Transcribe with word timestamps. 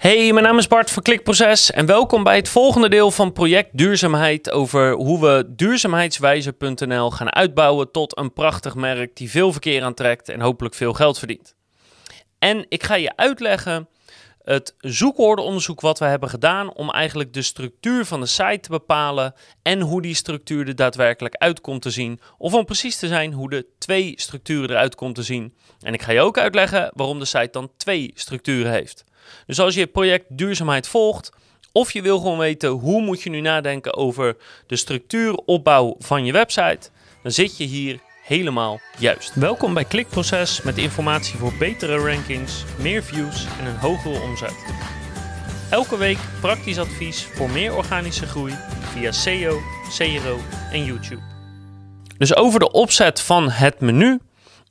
Hey, 0.00 0.32
mijn 0.32 0.44
naam 0.44 0.58
is 0.58 0.66
Bart 0.66 0.90
van 0.90 1.02
Klikproces 1.02 1.70
en 1.70 1.86
welkom 1.86 2.22
bij 2.22 2.36
het 2.36 2.48
volgende 2.48 2.88
deel 2.88 3.10
van 3.10 3.32
project 3.32 3.68
Duurzaamheid 3.72 4.50
over 4.50 4.92
hoe 4.92 5.20
we 5.20 5.44
duurzaamheidswijzer.nl 5.48 7.10
gaan 7.10 7.32
uitbouwen 7.32 7.90
tot 7.90 8.18
een 8.18 8.32
prachtig 8.32 8.74
merk 8.74 9.16
die 9.16 9.30
veel 9.30 9.52
verkeer 9.52 9.82
aantrekt 9.82 10.28
en 10.28 10.40
hopelijk 10.40 10.74
veel 10.74 10.92
geld 10.92 11.18
verdient. 11.18 11.54
En 12.38 12.66
ik 12.68 12.82
ga 12.82 12.94
je 12.94 13.16
uitleggen 13.16 13.88
het 14.42 14.74
zoekwoordenonderzoek 14.78 15.80
wat 15.80 15.98
we 15.98 16.04
hebben 16.04 16.28
gedaan 16.28 16.74
om 16.74 16.90
eigenlijk 16.90 17.32
de 17.32 17.42
structuur 17.42 18.04
van 18.04 18.20
de 18.20 18.26
site 18.26 18.60
te 18.60 18.70
bepalen 18.70 19.34
en 19.62 19.80
hoe 19.80 20.02
die 20.02 20.14
structuur 20.14 20.68
er 20.68 20.76
daadwerkelijk 20.76 21.34
uit 21.34 21.60
komt 21.60 21.82
te 21.82 21.90
zien. 21.90 22.20
Of 22.38 22.54
om 22.54 22.64
precies 22.64 22.96
te 22.96 23.08
zijn, 23.08 23.32
hoe 23.32 23.50
de 23.50 23.66
twee 23.78 24.12
structuren 24.16 24.70
eruit 24.70 24.94
komt 24.94 25.14
te 25.14 25.22
zien. 25.22 25.54
En 25.80 25.94
ik 25.94 26.02
ga 26.02 26.12
je 26.12 26.20
ook 26.20 26.38
uitleggen 26.38 26.90
waarom 26.94 27.18
de 27.18 27.24
site 27.24 27.48
dan 27.50 27.70
twee 27.76 28.10
structuren 28.14 28.72
heeft. 28.72 29.04
Dus 29.46 29.60
als 29.60 29.74
je 29.74 29.80
het 29.80 29.92
project 29.92 30.24
duurzaamheid 30.28 30.88
volgt, 30.88 31.32
of 31.72 31.92
je 31.92 32.02
wil 32.02 32.18
gewoon 32.18 32.38
weten 32.38 32.68
hoe 32.68 33.02
moet 33.02 33.22
je 33.22 33.30
nu 33.30 33.40
nadenken 33.40 33.96
over 33.96 34.36
de 34.66 34.76
structuuropbouw 34.76 35.96
van 35.98 36.24
je 36.24 36.32
website, 36.32 36.90
dan 37.22 37.32
zit 37.32 37.56
je 37.56 37.64
hier 37.64 37.98
helemaal 38.22 38.80
juist. 38.98 39.34
Welkom 39.34 39.74
bij 39.74 39.84
Klikproces 39.84 40.62
met 40.62 40.78
informatie 40.78 41.38
voor 41.38 41.52
betere 41.58 41.96
rankings, 41.96 42.64
meer 42.78 43.02
views 43.02 43.46
en 43.58 43.66
een 43.66 43.76
hogere 43.76 44.20
omzet. 44.20 44.54
Elke 45.70 45.96
week 45.96 46.18
praktisch 46.40 46.78
advies 46.78 47.24
voor 47.24 47.50
meer 47.50 47.76
organische 47.76 48.26
groei 48.26 48.54
via 48.92 49.12
SEO, 49.12 49.60
CRO 49.96 50.38
en 50.72 50.84
YouTube. 50.84 51.22
Dus 52.18 52.36
over 52.36 52.60
de 52.60 52.72
opzet 52.72 53.20
van 53.20 53.50
het 53.50 53.80
menu. 53.80 54.18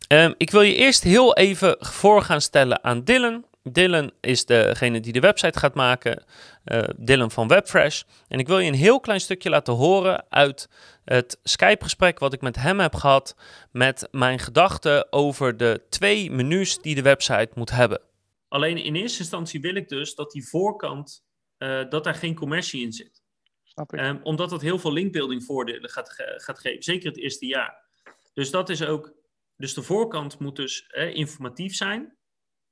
Ehm, 0.07 0.33
ik 0.37 0.51
wil 0.51 0.61
je 0.61 0.75
eerst 0.75 1.03
heel 1.03 1.35
even 1.35 1.75
voor 1.79 2.21
gaan 2.21 2.41
stellen 2.41 2.83
aan 2.83 3.03
Dylan. 3.03 3.43
Dylan 3.71 4.11
is 4.19 4.45
degene 4.45 4.99
die 4.99 5.13
de 5.13 5.19
website 5.19 5.59
gaat 5.59 5.73
maken. 5.73 6.23
Uh, 6.65 6.83
Dylan 6.97 7.31
van 7.31 7.47
Webfresh. 7.47 8.01
En 8.27 8.39
ik 8.39 8.47
wil 8.47 8.59
je 8.59 8.67
een 8.67 8.77
heel 8.77 8.99
klein 8.99 9.19
stukje 9.19 9.49
laten 9.49 9.73
horen 9.73 10.25
uit 10.29 10.69
het 11.05 11.39
Skype-gesprek 11.43 12.19
wat 12.19 12.33
ik 12.33 12.41
met 12.41 12.55
hem 12.55 12.79
heb 12.79 12.95
gehad. 12.95 13.35
Met 13.71 14.07
mijn 14.11 14.39
gedachten 14.39 15.11
over 15.11 15.57
de 15.57 15.81
twee 15.89 16.31
menus 16.31 16.77
die 16.77 16.95
de 16.95 17.01
website 17.01 17.49
moet 17.55 17.71
hebben. 17.71 18.01
Alleen 18.47 18.77
in 18.77 18.95
eerste 18.95 19.19
instantie 19.19 19.61
wil 19.61 19.75
ik 19.75 19.89
dus 19.89 20.15
dat 20.15 20.31
die 20.31 20.47
voorkant, 20.47 21.23
uh, 21.57 21.89
dat 21.89 22.03
daar 22.03 22.15
geen 22.15 22.35
commercie 22.35 22.81
in 22.81 22.91
zit. 22.91 23.21
Snap 23.63 23.93
ik. 23.93 23.99
Um, 23.99 24.19
omdat 24.23 24.49
dat 24.49 24.61
heel 24.61 24.79
veel 24.79 24.93
linkbuilding 24.93 25.43
voordelen 25.43 25.89
gaat, 25.89 26.13
gaat 26.35 26.59
geven. 26.59 26.83
Zeker 26.83 27.07
het 27.07 27.17
eerste 27.17 27.45
jaar. 27.45 27.87
Dus 28.33 28.51
dat 28.51 28.69
is 28.69 28.83
ook. 28.83 29.13
Dus 29.57 29.73
de 29.73 29.81
voorkant 29.81 30.39
moet 30.39 30.55
dus 30.55 30.87
eh, 30.87 31.15
informatief 31.15 31.75
zijn. 31.75 32.17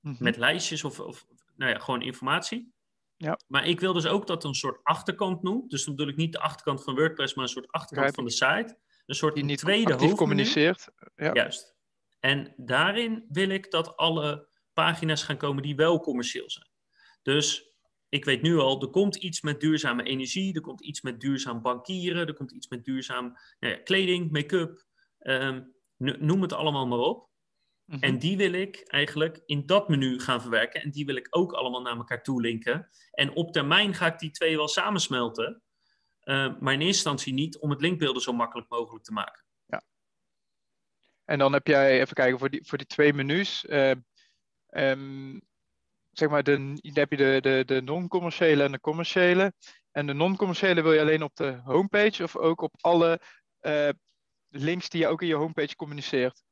Mm 0.02 0.14
-hmm. 0.14 0.24
Met 0.24 0.38
lijstjes 0.38 0.84
of, 0.84 1.00
of 1.00 1.26
nou 1.56 1.72
ja, 1.72 1.80
gewoon 1.80 2.02
informatie. 2.02 2.74
Ja. 3.18 3.40
Maar 3.48 3.68
ik 3.68 3.80
wil 3.80 3.94
dus 3.94 4.06
ook 4.06 4.28
dat 4.28 4.44
een 4.44 4.56
soort 4.56 4.80
achterkant 4.84 5.44
noemt. 5.44 5.70
Dus 5.70 5.86
dan 5.86 5.96
bedoel 5.96 6.12
ik 6.12 6.18
niet 6.18 6.32
de 6.32 6.40
achterkant 6.40 6.84
van 6.84 6.96
WordPress, 6.96 7.34
maar 7.34 7.44
een 7.44 7.52
soort 7.52 7.72
achterkant 7.72 8.16
van 8.16 8.24
de 8.24 8.32
site. 8.32 8.78
Een 9.06 9.16
soort 9.16 9.36
Die 9.36 9.44
niet 9.44 9.60
tweede 9.60 9.94
actief 9.94 10.14
communiceert. 10.14 10.90
Ja. 11.16 11.34
Juist. 11.34 11.76
En 12.20 12.54
daarin 12.58 13.26
wil 13.30 13.50
ik 13.50 13.72
dat 13.72 13.98
alle 13.98 14.48
pagina's 14.74 15.24
gaan 15.24 15.38
komen 15.38 15.64
die 15.64 15.76
wel 15.76 16.00
commercieel 16.00 16.50
zijn. 16.50 16.68
Dus 17.22 17.76
ik 18.10 18.26
weet 18.26 18.42
nu 18.42 18.58
al, 18.58 18.82
er 18.82 18.90
komt 18.90 19.16
iets 19.16 19.42
met 19.42 19.60
duurzame 19.60 20.04
energie, 20.04 20.54
er 20.54 20.62
komt 20.62 20.82
iets 20.82 21.02
met 21.02 21.20
duurzaam 21.20 21.62
bankieren, 21.62 22.28
er 22.28 22.34
komt 22.34 22.52
iets 22.52 22.68
met 22.68 22.86
duurzaam 22.86 23.38
nou 23.60 23.74
ja, 23.74 23.80
kleding, 23.80 24.32
make-up, 24.32 24.86
um, 25.20 25.74
noem 25.98 26.42
het 26.42 26.54
allemaal 26.54 26.88
maar 26.88 27.00
op. 27.00 27.30
Mhm. 27.88 28.04
En 28.04 28.20
die 28.20 28.38
wil 28.38 28.54
ik 28.54 28.84
eigenlijk 28.88 29.42
in 29.46 29.66
dat 29.66 29.90
menu 29.90 30.20
gaan 30.20 30.42
verwerken. 30.42 30.82
En 30.82 30.92
die 30.92 31.06
wil 31.06 31.16
ik 31.16 31.28
ook 31.30 31.52
allemaal 31.52 31.82
naar 31.82 31.98
elkaar 31.98 32.24
toe 32.24 32.42
linken. 32.42 32.90
En 33.12 33.36
op 33.36 33.52
termijn 33.52 33.94
ga 33.94 34.06
ik 34.06 34.20
die 34.20 34.32
twee 34.32 34.56
wel 34.56 34.68
samensmelten. 34.68 35.62
Uh, 36.24 36.36
maar 36.36 36.74
in 36.74 36.80
eerste 36.82 36.86
instantie 36.86 37.34
niet 37.34 37.58
om 37.58 37.70
het 37.70 37.82
linkbeelden 37.82 38.22
zo 38.22 38.34
makkelijk 38.34 38.70
mogelijk 38.70 39.04
te 39.04 39.14
maken. 39.14 39.46
En 41.28 41.40
dan 41.40 41.54
heb 41.54 41.68
jij, 41.68 42.00
even 42.02 42.16
kijken, 42.16 42.40
voor 42.40 42.50
die, 42.50 42.66
voor 42.66 42.78
die 42.78 42.88
twee 42.88 43.14
menus. 43.14 43.66
eh, 43.66 43.92
ehm, 44.68 45.40
zeg 46.12 46.30
maar, 46.30 46.44
de, 46.44 46.56
dan 46.82 46.94
heb 46.94 47.12
je 47.12 47.18
de, 47.18 47.38
de, 47.42 47.64
de 47.66 47.82
non-commerciële 47.82 48.64
en 48.64 48.72
de 48.72 48.80
commerciële. 48.80 49.54
En 49.92 50.08
de 50.08 50.14
non-commerciële 50.14 50.82
wil 50.82 50.94
je 50.94 51.00
alleen 51.00 51.24
op 51.24 51.36
de 51.36 51.62
homepage 51.64 52.24
of 52.24 52.36
ook 52.36 52.62
op 52.62 52.74
alle 52.82 53.22
eh, 53.60 53.90
links 54.48 54.90
die 54.90 55.02
je 55.02 55.08
ook 55.08 55.22
in 55.22 55.28
je 55.28 55.36
homepage 55.36 55.76
communiceert? 55.76 56.44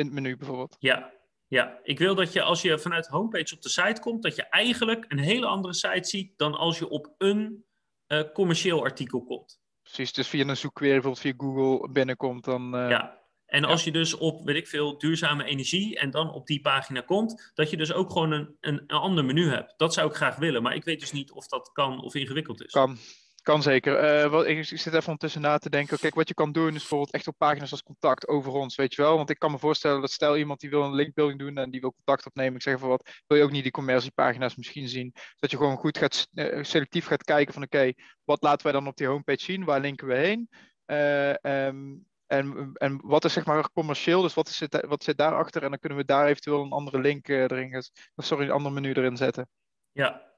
In 0.00 0.06
het 0.06 0.14
menu 0.14 0.36
bijvoorbeeld. 0.36 0.76
Ja, 0.78 1.12
ja, 1.46 1.80
ik 1.82 1.98
wil 1.98 2.14
dat 2.14 2.32
je 2.32 2.42
als 2.42 2.62
je 2.62 2.78
vanuit 2.78 3.04
de 3.04 3.10
homepage 3.10 3.54
op 3.54 3.62
de 3.62 3.68
site 3.68 4.00
komt, 4.00 4.22
dat 4.22 4.36
je 4.36 4.42
eigenlijk 4.42 5.04
een 5.08 5.18
hele 5.18 5.46
andere 5.46 5.74
site 5.74 6.08
ziet 6.08 6.32
dan 6.38 6.54
als 6.54 6.78
je 6.78 6.88
op 6.88 7.14
een 7.18 7.64
uh, 8.08 8.22
commercieel 8.32 8.82
artikel 8.82 9.24
komt. 9.24 9.60
Precies, 9.82 10.12
dus 10.12 10.28
via 10.28 10.46
een 10.46 10.56
zoekquery 10.56 10.92
bijvoorbeeld 10.92 11.22
via 11.22 11.34
Google 11.36 11.90
binnenkomt, 11.90 12.44
dan... 12.44 12.74
Uh, 12.74 12.90
ja, 12.90 13.18
en 13.46 13.64
als 13.64 13.84
je 13.84 13.92
dus 13.92 14.14
op, 14.14 14.44
weet 14.44 14.56
ik 14.56 14.68
veel, 14.68 14.98
duurzame 14.98 15.44
energie 15.44 15.98
en 15.98 16.10
dan 16.10 16.32
op 16.32 16.46
die 16.46 16.60
pagina 16.60 17.00
komt, 17.00 17.50
dat 17.54 17.70
je 17.70 17.76
dus 17.76 17.92
ook 17.92 18.10
gewoon 18.10 18.30
een, 18.32 18.56
een, 18.60 18.74
een 18.86 18.98
ander 18.98 19.24
menu 19.24 19.48
hebt. 19.48 19.74
Dat 19.76 19.94
zou 19.94 20.08
ik 20.08 20.16
graag 20.16 20.36
willen, 20.36 20.62
maar 20.62 20.74
ik 20.74 20.84
weet 20.84 21.00
dus 21.00 21.12
niet 21.12 21.32
of 21.32 21.46
dat 21.46 21.70
kan 21.72 22.02
of 22.02 22.14
ingewikkeld 22.14 22.64
is. 22.64 22.72
Kan, 22.72 22.98
kan 23.42 23.62
zeker. 23.62 24.22
Uh, 24.24 24.30
wat, 24.30 24.46
ik, 24.46 24.64
zit 24.64 24.86
even 24.86 25.04
ondertussen 25.04 25.40
na 25.40 25.58
te 25.58 25.70
denken. 25.70 25.98
Kijk, 25.98 26.14
wat 26.14 26.28
je 26.28 26.34
kan 26.34 26.52
doen 26.52 26.68
is 26.68 26.72
bijvoorbeeld 26.72 27.12
echt 27.12 27.26
op 27.26 27.34
pagina's 27.38 27.70
als 27.70 27.82
contact 27.82 28.28
over 28.28 28.52
ons, 28.52 28.76
weet 28.76 28.94
je 28.94 29.02
wel. 29.02 29.16
Want 29.16 29.30
ik 29.30 29.38
kan 29.38 29.50
me 29.50 29.58
voorstellen 29.58 30.00
dat 30.00 30.10
stel 30.10 30.36
iemand 30.36 30.60
die 30.60 30.70
wil 30.70 30.82
een 30.82 30.94
linkbuilding 30.94 31.38
doen 31.38 31.56
en 31.56 31.70
die 31.70 31.80
wil 31.80 31.92
contact 31.92 32.26
opnemen. 32.26 32.54
Ik 32.54 32.62
zeg 32.62 32.74
even 32.74 32.88
wat, 32.88 33.22
wil 33.26 33.38
je 33.38 33.44
ook 33.44 33.50
niet 33.50 33.62
die 33.62 33.72
commerciepagina's 33.72 34.56
misschien 34.56 34.88
zien. 34.88 35.14
Dat 35.38 35.50
je 35.50 35.56
gewoon 35.56 35.76
goed 35.76 35.98
gaat, 35.98 36.28
uh, 36.32 36.62
selectief 36.62 37.06
gaat 37.06 37.24
kijken 37.24 37.54
van 37.54 37.62
oké, 37.62 37.92
wat 38.24 38.42
laten 38.42 38.62
wij 38.62 38.72
dan 38.72 38.86
op 38.86 38.96
die 38.96 39.06
homepage 39.06 39.42
zien? 39.42 39.64
Waar 39.64 39.80
linken 39.80 40.06
we 40.06 40.14
heen? 40.14 40.48
Uh, 40.86 41.34
um, 41.66 42.08
en, 42.26 42.70
en 42.74 43.00
wat 43.02 43.24
is 43.24 43.32
zeg 43.32 43.44
maar 43.44 43.72
commercieel, 43.72 44.22
dus 44.22 44.34
wat, 44.34 44.48
is 44.48 44.60
het, 44.60 44.86
wat 44.86 45.04
zit 45.04 45.18
daarachter? 45.18 45.62
En 45.62 45.68
dan 45.68 45.78
kunnen 45.78 45.98
we 45.98 46.04
daar 46.04 46.26
eventueel 46.26 46.62
een 46.62 46.72
andere 46.72 47.00
link 47.00 47.28
erin, 47.28 47.82
sorry, 48.16 48.44
een 48.44 48.50
ander 48.50 48.72
menu 48.72 48.92
erin 48.92 49.16
zetten. 49.16 49.48
Ja, 49.92 50.29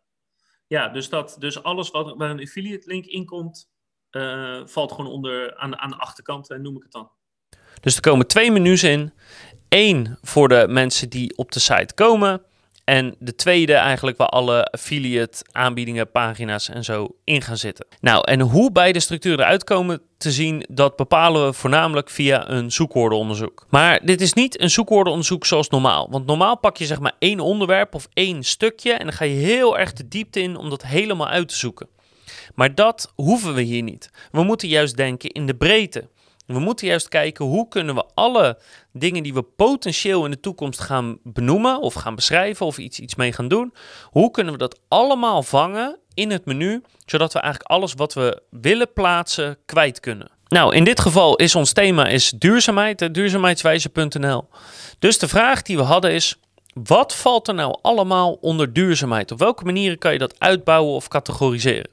ja, 0.73 0.89
dus, 0.89 1.09
dat, 1.09 1.37
dus 1.39 1.63
alles 1.63 1.91
wat, 1.91 2.15
waar 2.17 2.31
een 2.31 2.41
affiliate 2.41 2.89
link 2.89 3.05
in 3.05 3.25
komt, 3.25 3.71
uh, 4.11 4.67
valt 4.67 4.93
gewoon 4.93 5.11
onder 5.11 5.57
aan, 5.57 5.79
aan 5.79 5.91
de 5.91 5.97
achterkant, 5.97 6.51
en 6.51 6.63
noem 6.63 6.77
ik 6.77 6.83
het 6.83 6.93
dan. 6.93 7.11
Dus 7.81 7.95
er 7.95 8.01
komen 8.01 8.27
twee 8.27 8.51
menus 8.51 8.83
in. 8.83 9.13
Eén 9.69 10.19
voor 10.23 10.49
de 10.49 10.67
mensen 10.69 11.09
die 11.09 11.37
op 11.37 11.53
de 11.53 11.61
site 11.61 11.95
komen. 11.95 12.43
En 12.85 13.15
de 13.19 13.35
tweede 13.35 13.75
eigenlijk 13.75 14.17
waar 14.17 14.29
alle 14.29 14.65
affiliate 14.65 15.45
aanbiedingen, 15.53 16.11
pagina's 16.11 16.69
en 16.69 16.85
zo 16.85 17.09
in 17.25 17.43
gaan 17.43 17.57
zitten. 17.57 17.87
Nou, 18.01 18.31
en 18.31 18.41
hoe 18.41 18.73
beide 18.73 19.01
structuren 19.01 19.39
eruit 19.39 19.65
komen 19.65 20.01
te 20.17 20.31
zien, 20.33 20.65
dat 20.69 20.97
bepalen 20.97 21.47
we 21.47 21.53
voornamelijk 21.53 22.11
via 22.11 22.51
een 22.51 22.73
zoekwoordenonderzoek. 22.73 23.67
Maar 23.71 24.01
dit 24.05 24.21
is 24.21 24.33
niet 24.33 24.61
een 24.61 24.71
zoekwoordenonderzoek 24.71 25.47
zoals 25.47 25.69
normaal. 25.69 26.09
Want 26.11 26.27
normaal 26.27 26.59
pak 26.59 26.77
je 26.77 26.87
zeg 26.87 27.01
maar 27.01 27.17
één 27.19 27.41
onderwerp 27.41 27.95
of 27.95 28.09
één 28.13 28.43
stukje 28.43 28.93
en 28.93 29.05
dan 29.05 29.13
ga 29.13 29.25
je 29.25 29.35
heel 29.35 29.79
erg 29.79 29.93
de 29.93 30.09
diepte 30.09 30.41
in 30.41 30.57
om 30.57 30.71
dat 30.71 30.83
helemaal 30.83 31.29
uit 31.29 31.49
te 31.49 31.57
zoeken. 31.57 31.89
Maar 32.55 32.75
dat 32.75 33.13
hoeven 33.15 33.55
we 33.55 33.63
hier 33.63 33.83
niet. 33.83 34.11
We 34.31 34.43
moeten 34.43 34.69
juist 34.69 34.97
denken 34.97 35.31
in 35.31 35.47
de 35.47 35.55
breedte. 35.55 36.09
We 36.47 36.59
moeten 36.59 36.87
juist 36.87 37.09
kijken 37.09 37.45
hoe 37.45 37.69
kunnen 37.69 37.95
we 37.95 38.05
alle 38.15 38.59
dingen 38.93 39.23
die 39.23 39.35
we 39.35 39.43
potentieel 39.43 40.25
in 40.25 40.31
de 40.31 40.41
toekomst 40.41 40.81
gaan 40.81 41.19
benoemen 41.23 41.81
of 41.81 41.95
gaan 41.95 42.15
beschrijven 42.15 42.67
of 42.67 42.79
iets, 42.79 43.01
iets 43.01 43.15
mee 43.15 43.33
gaan 43.33 43.49
doen, 43.49 43.75
hoe 44.05 44.31
kunnen 44.31 44.53
we 44.53 44.59
dat 44.59 44.81
allemaal 44.89 45.43
vangen 45.43 45.99
in 46.15 46.31
het 46.31 46.45
menu, 46.45 46.83
zodat 47.07 47.33
we 47.33 47.39
eigenlijk 47.39 47.73
alles 47.73 47.95
wat 47.95 48.15
we 48.15 48.43
willen 48.51 48.93
plaatsen 48.93 49.59
kwijt 49.67 50.01
kunnen. 50.01 50.31
Nou, 50.49 50.75
in 50.75 50.85
dit 50.85 51.01
geval 51.01 51.37
is 51.37 51.55
ons 51.55 51.73
thema 51.73 52.07
is 52.07 52.31
duurzaamheid, 52.31 53.15
duurzaamheidswijze.nl. 53.15 54.49
Dus 54.99 55.19
de 55.19 55.29
vraag 55.29 55.63
die 55.63 55.77
we 55.77 55.83
hadden 55.83 56.13
is, 56.13 56.39
wat 56.75 57.15
valt 57.15 57.49
er 57.49 57.55
nou 57.55 57.79
allemaal 57.83 58.33
onder 58.33 58.73
duurzaamheid? 58.73 59.31
Op 59.31 59.39
welke 59.39 59.65
manieren 59.65 59.99
kan 59.99 60.13
je 60.13 60.19
dat 60.19 60.35
uitbouwen 60.39 60.95
of 60.95 61.09
categoriseren? 61.09 61.91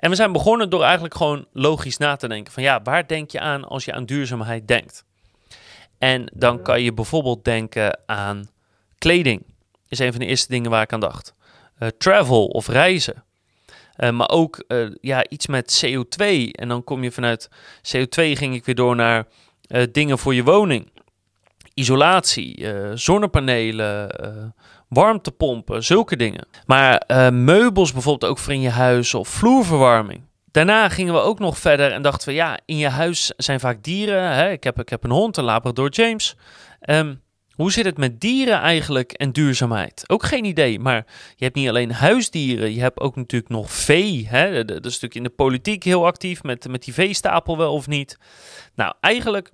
En 0.00 0.10
we 0.10 0.16
zijn 0.16 0.32
begonnen 0.32 0.70
door 0.70 0.82
eigenlijk 0.82 1.14
gewoon 1.14 1.46
logisch 1.52 1.96
na 1.96 2.16
te 2.16 2.28
denken. 2.28 2.52
Van 2.52 2.62
ja, 2.62 2.82
waar 2.82 3.06
denk 3.06 3.30
je 3.30 3.40
aan 3.40 3.64
als 3.64 3.84
je 3.84 3.92
aan 3.92 4.04
duurzaamheid 4.04 4.68
denkt? 4.68 5.04
En 5.98 6.32
dan 6.34 6.62
kan 6.62 6.82
je 6.82 6.92
bijvoorbeeld 6.92 7.44
denken 7.44 7.98
aan 8.06 8.48
kleding. 8.98 9.42
Is 9.88 9.98
een 9.98 10.10
van 10.10 10.20
de 10.20 10.26
eerste 10.26 10.48
dingen 10.48 10.70
waar 10.70 10.82
ik 10.82 10.92
aan 10.92 11.00
dacht. 11.00 11.34
Uh, 11.78 11.88
travel 11.88 12.46
of 12.46 12.68
reizen. 12.68 13.24
Uh, 13.96 14.10
maar 14.10 14.28
ook 14.28 14.64
uh, 14.68 14.90
ja, 15.00 15.28
iets 15.28 15.46
met 15.46 15.84
CO2. 15.86 16.26
En 16.50 16.68
dan 16.68 16.84
kom 16.84 17.02
je 17.02 17.10
vanuit 17.10 17.48
CO2 17.96 18.12
ging 18.14 18.54
ik 18.54 18.64
weer 18.64 18.74
door 18.74 18.96
naar 18.96 19.26
dingen 19.90 20.18
voor 20.18 20.34
je 20.34 20.44
woning. 20.44 20.90
Isolatie, 21.74 22.66
zonnepanelen, 22.94 24.10
warmtepompen, 24.90 25.84
zulke 25.84 26.16
dingen. 26.16 26.46
Maar 26.66 27.02
uh, 27.06 27.28
meubels 27.28 27.92
bijvoorbeeld 27.92 28.30
ook 28.30 28.38
voor 28.38 28.52
in 28.52 28.60
je 28.60 28.70
huis 28.70 29.14
of 29.14 29.28
vloerverwarming. 29.28 30.20
Daarna 30.50 30.88
gingen 30.88 31.14
we 31.14 31.20
ook 31.20 31.38
nog 31.38 31.58
verder 31.58 31.92
en 31.92 32.02
dachten 32.02 32.28
we, 32.28 32.34
ja, 32.34 32.58
in 32.64 32.76
je 32.76 32.88
huis 32.88 33.32
zijn 33.36 33.60
vaak 33.60 33.82
dieren. 33.82 34.34
Hè? 34.34 34.50
Ik, 34.50 34.64
heb, 34.64 34.80
ik 34.80 34.88
heb 34.88 35.04
een 35.04 35.10
hond, 35.10 35.36
een 35.36 35.44
Labrador 35.44 35.90
James. 35.90 36.36
Um, 36.80 37.20
Hoe 37.50 37.72
zit 37.72 37.84
het 37.84 37.98
met 37.98 38.20
dieren 38.20 38.60
eigenlijk 38.60 39.12
en 39.12 39.32
duurzaamheid? 39.32 40.04
Ook 40.06 40.24
geen 40.24 40.44
idee, 40.44 40.78
maar 40.78 41.06
je 41.36 41.44
hebt 41.44 41.56
niet 41.56 41.68
alleen 41.68 41.92
huisdieren, 41.92 42.74
je 42.74 42.80
hebt 42.80 43.00
ook 43.00 43.16
natuurlijk 43.16 43.50
nog 43.50 43.72
vee. 43.72 44.26
Hè? 44.28 44.64
Dat 44.64 44.76
is 44.76 44.82
natuurlijk 44.82 45.14
in 45.14 45.22
de 45.22 45.28
politiek 45.30 45.84
heel 45.84 46.06
actief 46.06 46.42
met, 46.42 46.68
met 46.68 46.84
die 46.84 46.94
veestapel 46.94 47.56
wel 47.56 47.72
of 47.72 47.86
niet. 47.86 48.18
Nou, 48.74 48.94
eigenlijk 49.00 49.52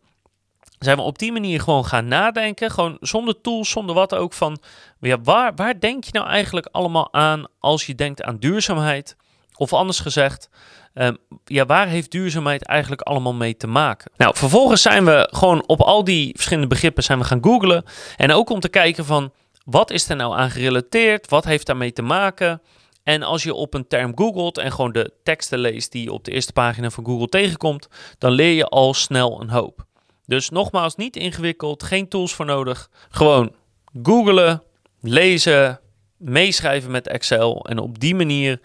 zijn 0.79 0.97
we 0.97 1.03
op 1.03 1.19
die 1.19 1.33
manier 1.33 1.61
gewoon 1.61 1.85
gaan 1.85 2.09
nadenken. 2.09 2.71
Gewoon 2.71 2.97
zonder 3.01 3.41
tools, 3.41 3.71
zonder 3.71 3.95
wat 3.95 4.15
ook. 4.15 4.33
Van 4.33 4.59
ja, 5.01 5.21
waar, 5.21 5.55
waar 5.55 5.81
denk 5.81 6.05
je 6.05 6.11
nou 6.13 6.27
eigenlijk 6.27 6.67
allemaal 6.67 7.13
aan 7.13 7.45
als 7.59 7.87
je 7.87 7.95
denkt 7.95 8.23
aan 8.23 8.37
duurzaamheid? 8.37 9.17
Of 9.57 9.73
anders 9.73 10.01
gezegd, 10.01 10.49
Ehm, 10.97 11.15
ja, 11.45 11.67
waar 11.67 11.89
heeft 11.89 12.11
duurzaamheid 12.11 12.63
eigenlijk 12.63 13.01
allemaal 13.01 13.35
mee 13.35 13.57
te 13.57 13.67
maken? 13.67 14.11
Nou, 14.17 14.37
vervolgens 14.37 14.83
zijn 14.83 15.05
we 15.05 15.29
gewoon 15.33 15.67
op 15.67 15.81
al 15.81 16.05
die 16.05 16.33
verschillende 16.35 16.69
begrippen 16.69 17.03
zijn 17.03 17.19
we 17.19 17.25
gaan 17.25 17.45
googlen. 17.45 17.85
En 18.17 18.33
ook 18.33 18.51
om 18.51 18.61
te 18.61 18.69
kijken 18.69 19.05
van, 19.05 19.33
wat 19.65 19.91
is 19.91 20.09
er 20.09 20.17
nou 20.17 20.37
aan 20.37 20.51
gerelateerd? 20.51 21.29
Wat 21.29 21.45
heeft 21.45 21.67
daarmee 21.67 21.93
te 21.93 22.03
maken? 22.03 22.63
En 23.03 23.23
als 23.23 23.43
je 23.43 23.55
op 23.55 23.75
een 23.75 23.87
term 23.87 24.13
googelt 24.15 24.59
en 24.59 24.73
gewoon 24.73 24.93
de 24.93 25.13
teksten 25.23 25.59
leest 25.59 25.93
die 25.93 26.03
je 26.03 26.13
op 26.13 26.25
de 26.25 26.31
eerste 26.31 26.53
pagina 26.53 26.91
van 26.91 27.07
Google 27.07 27.29
tegenkomt, 27.29 27.89
dan 28.19 28.33
leer 28.33 28.53
je 28.53 28.67
al 28.67 28.95
snel 28.95 29.41
een 29.41 29.51
hoop. 29.51 29.85
Dus 30.27 30.51
nogmaals, 30.51 30.97
niet 30.97 31.17
ingewikkeld, 31.17 31.83
geen 31.83 32.09
tools 32.09 32.35
voor 32.35 32.45
nodig. 32.45 32.91
Gewoon 33.09 33.55
googelen, 34.03 34.63
lezen, 35.01 35.81
meeschrijven 36.17 36.91
met 36.91 37.09
Excel 37.09 37.67
en 37.69 37.79
op 37.79 37.99
die 37.99 38.15
manier 38.15 38.61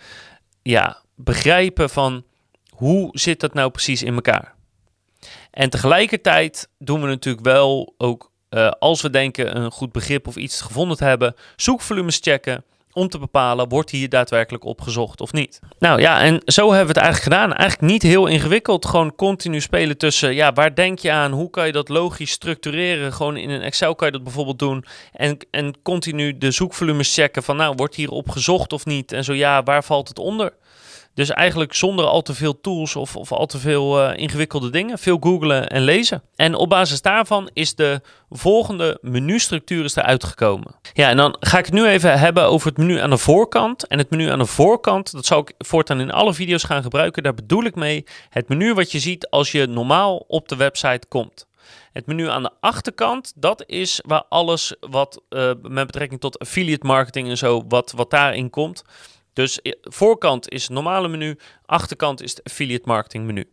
ja, 0.62 1.02
begrijpen 1.16 1.90
van 1.90 2.24
hoe 2.69 3.10
zit 3.12 3.40
dat 3.40 3.54
nou 3.54 3.72
precies 3.72 4.04
in 4.04 4.13
elkaar. 4.13 4.56
En 5.52 5.69
tegelijkertijd 5.69 6.69
doen 6.78 7.02
we 7.02 7.08
natuurlijk 7.08 7.46
wel 7.46 7.94
ook, 7.98 8.31
uh, 8.50 8.69
als 8.80 9.02
we 9.02 9.10
denken 9.10 9.57
een 9.57 9.72
goed 9.72 9.92
begrip 9.92 10.28
of 10.28 10.36
iets 10.36 10.62
gevonden 10.62 10.98
te 10.98 11.04
hebben, 11.04 11.36
zoekvolumes 11.56 12.18
checken 12.22 12.64
om 12.94 13.08
te 13.08 13.20
bepalen, 13.20 13.70
wordt 13.70 13.90
hier 13.90 14.10
daadwerkelijk 14.10 14.64
op 14.64 14.82
gezocht 14.82 15.22
of 15.22 15.34
niet. 15.34 15.60
Nou 15.80 16.02
ja, 16.02 16.22
en 16.22 16.42
zo 16.46 16.62
hebben 16.68 16.94
we 16.94 17.00
het 17.00 17.04
eigenlijk 17.10 17.24
gedaan. 17.34 17.54
Eigenlijk 17.54 17.92
niet 17.92 18.02
heel 18.02 18.28
ingewikkeld, 18.28 18.86
gewoon 18.86 19.16
continu 19.16 19.62
spelen 19.62 19.98
tussen, 19.98 20.34
ja, 20.34 20.54
waar 20.54 20.76
denk 20.76 21.00
je 21.00 21.12
aan, 21.12 21.32
hoe 21.32 21.50
kan 21.50 21.66
je 21.66 21.72
dat 21.72 21.90
logisch 21.90 22.32
structureren, 22.32 23.14
gewoon 23.14 23.38
in 23.38 23.50
een 23.50 23.62
Excel 23.62 23.96
kan 23.96 24.08
je 24.08 24.14
dat 24.14 24.24
bijvoorbeeld 24.24 24.60
doen, 24.60 24.86
en, 25.12 25.38
en 25.52 25.82
continu 25.82 26.38
de 26.38 26.52
zoekvolumes 26.52 27.14
checken 27.14 27.44
van, 27.44 27.56
nou, 27.56 27.74
wordt 27.76 27.96
hier 27.96 28.10
op 28.10 28.30
gezocht 28.30 28.74
of 28.74 28.86
niet, 28.86 29.12
en 29.12 29.24
zo 29.24 29.34
ja, 29.34 29.64
waar 29.64 29.84
valt 29.84 30.08
het 30.08 30.20
onder? 30.20 30.54
Dus 31.13 31.30
eigenlijk 31.30 31.74
zonder 31.74 32.06
al 32.06 32.22
te 32.22 32.34
veel 32.34 32.62
tools 32.62 32.96
of, 32.96 33.16
of 33.16 33.31
al 33.31 33.46
te 33.46 33.58
veel 33.58 34.04
uh, 34.04 34.18
ingewikkelde 34.18 34.69
dingen. 34.69 35.00
Veel 35.00 35.18
googlen 35.19 35.69
en 35.69 35.81
lezen. 35.81 36.24
En 36.36 36.56
op 36.56 36.69
basis 36.69 37.02
daarvan 37.02 37.50
is 37.54 37.75
de 37.75 38.02
volgende 38.30 38.98
menustructuur 39.02 39.84
is 39.84 39.96
eruit 39.96 40.24
gekomen. 40.24 40.75
Ja, 40.94 41.10
en 41.10 41.18
dan 41.18 41.36
ga 41.40 41.58
ik 41.58 41.66
het 41.66 41.74
nu 41.74 41.86
even 41.86 42.19
hebben 42.19 42.44
over 42.44 42.68
het 42.68 42.78
menu 42.78 43.00
aan 43.00 43.10
de 43.10 43.18
voorkant. 43.18 43.88
En 43.88 43.98
het 43.98 44.10
menu 44.10 44.30
aan 44.30 44.40
de 44.40 44.46
voorkant, 44.46 45.12
dat 45.12 45.25
zal 45.25 45.40
ik 45.40 45.54
voortaan 45.58 46.00
in 46.00 46.12
alle 46.12 46.34
video's 46.34 46.63
gaan 46.63 46.84
gebruiken. 46.84 47.24
Daar 47.24 47.34
bedoel 47.34 47.64
ik 47.64 47.75
mee 47.75 48.06
het 48.30 48.50
menu 48.50 48.74
wat 48.74 48.92
je 48.92 49.00
ziet 49.00 49.30
als 49.30 49.52
je 49.52 49.68
normaal 49.68 50.18
op 50.28 50.48
de 50.48 50.56
website 50.56 51.07
komt. 51.07 51.50
Het 51.92 52.06
menu 52.06 52.30
aan 52.30 52.44
de 52.44 52.52
achterkant, 52.60 53.34
dat 53.36 53.64
is 53.66 54.02
waar 54.06 54.24
alles 54.30 54.75
wat 54.80 55.22
uh, 55.30 55.52
met 55.62 55.86
betrekking 55.86 56.19
tot 56.19 56.40
affiliate 56.40 56.86
marketing 56.86 57.30
en 57.30 57.38
zo, 57.38 57.64
wat, 57.68 57.92
wat 57.96 58.10
daarin 58.10 58.50
komt. 58.50 58.84
Dus 59.33 59.60
voorkant 59.81 60.50
is 60.50 60.62
het 60.62 60.72
normale 60.72 61.07
menu, 61.07 61.39
achterkant 61.66 62.22
is 62.22 62.31
het 62.31 62.44
affiliate 62.44 62.88
marketing 62.88 63.25
menu. 63.25 63.50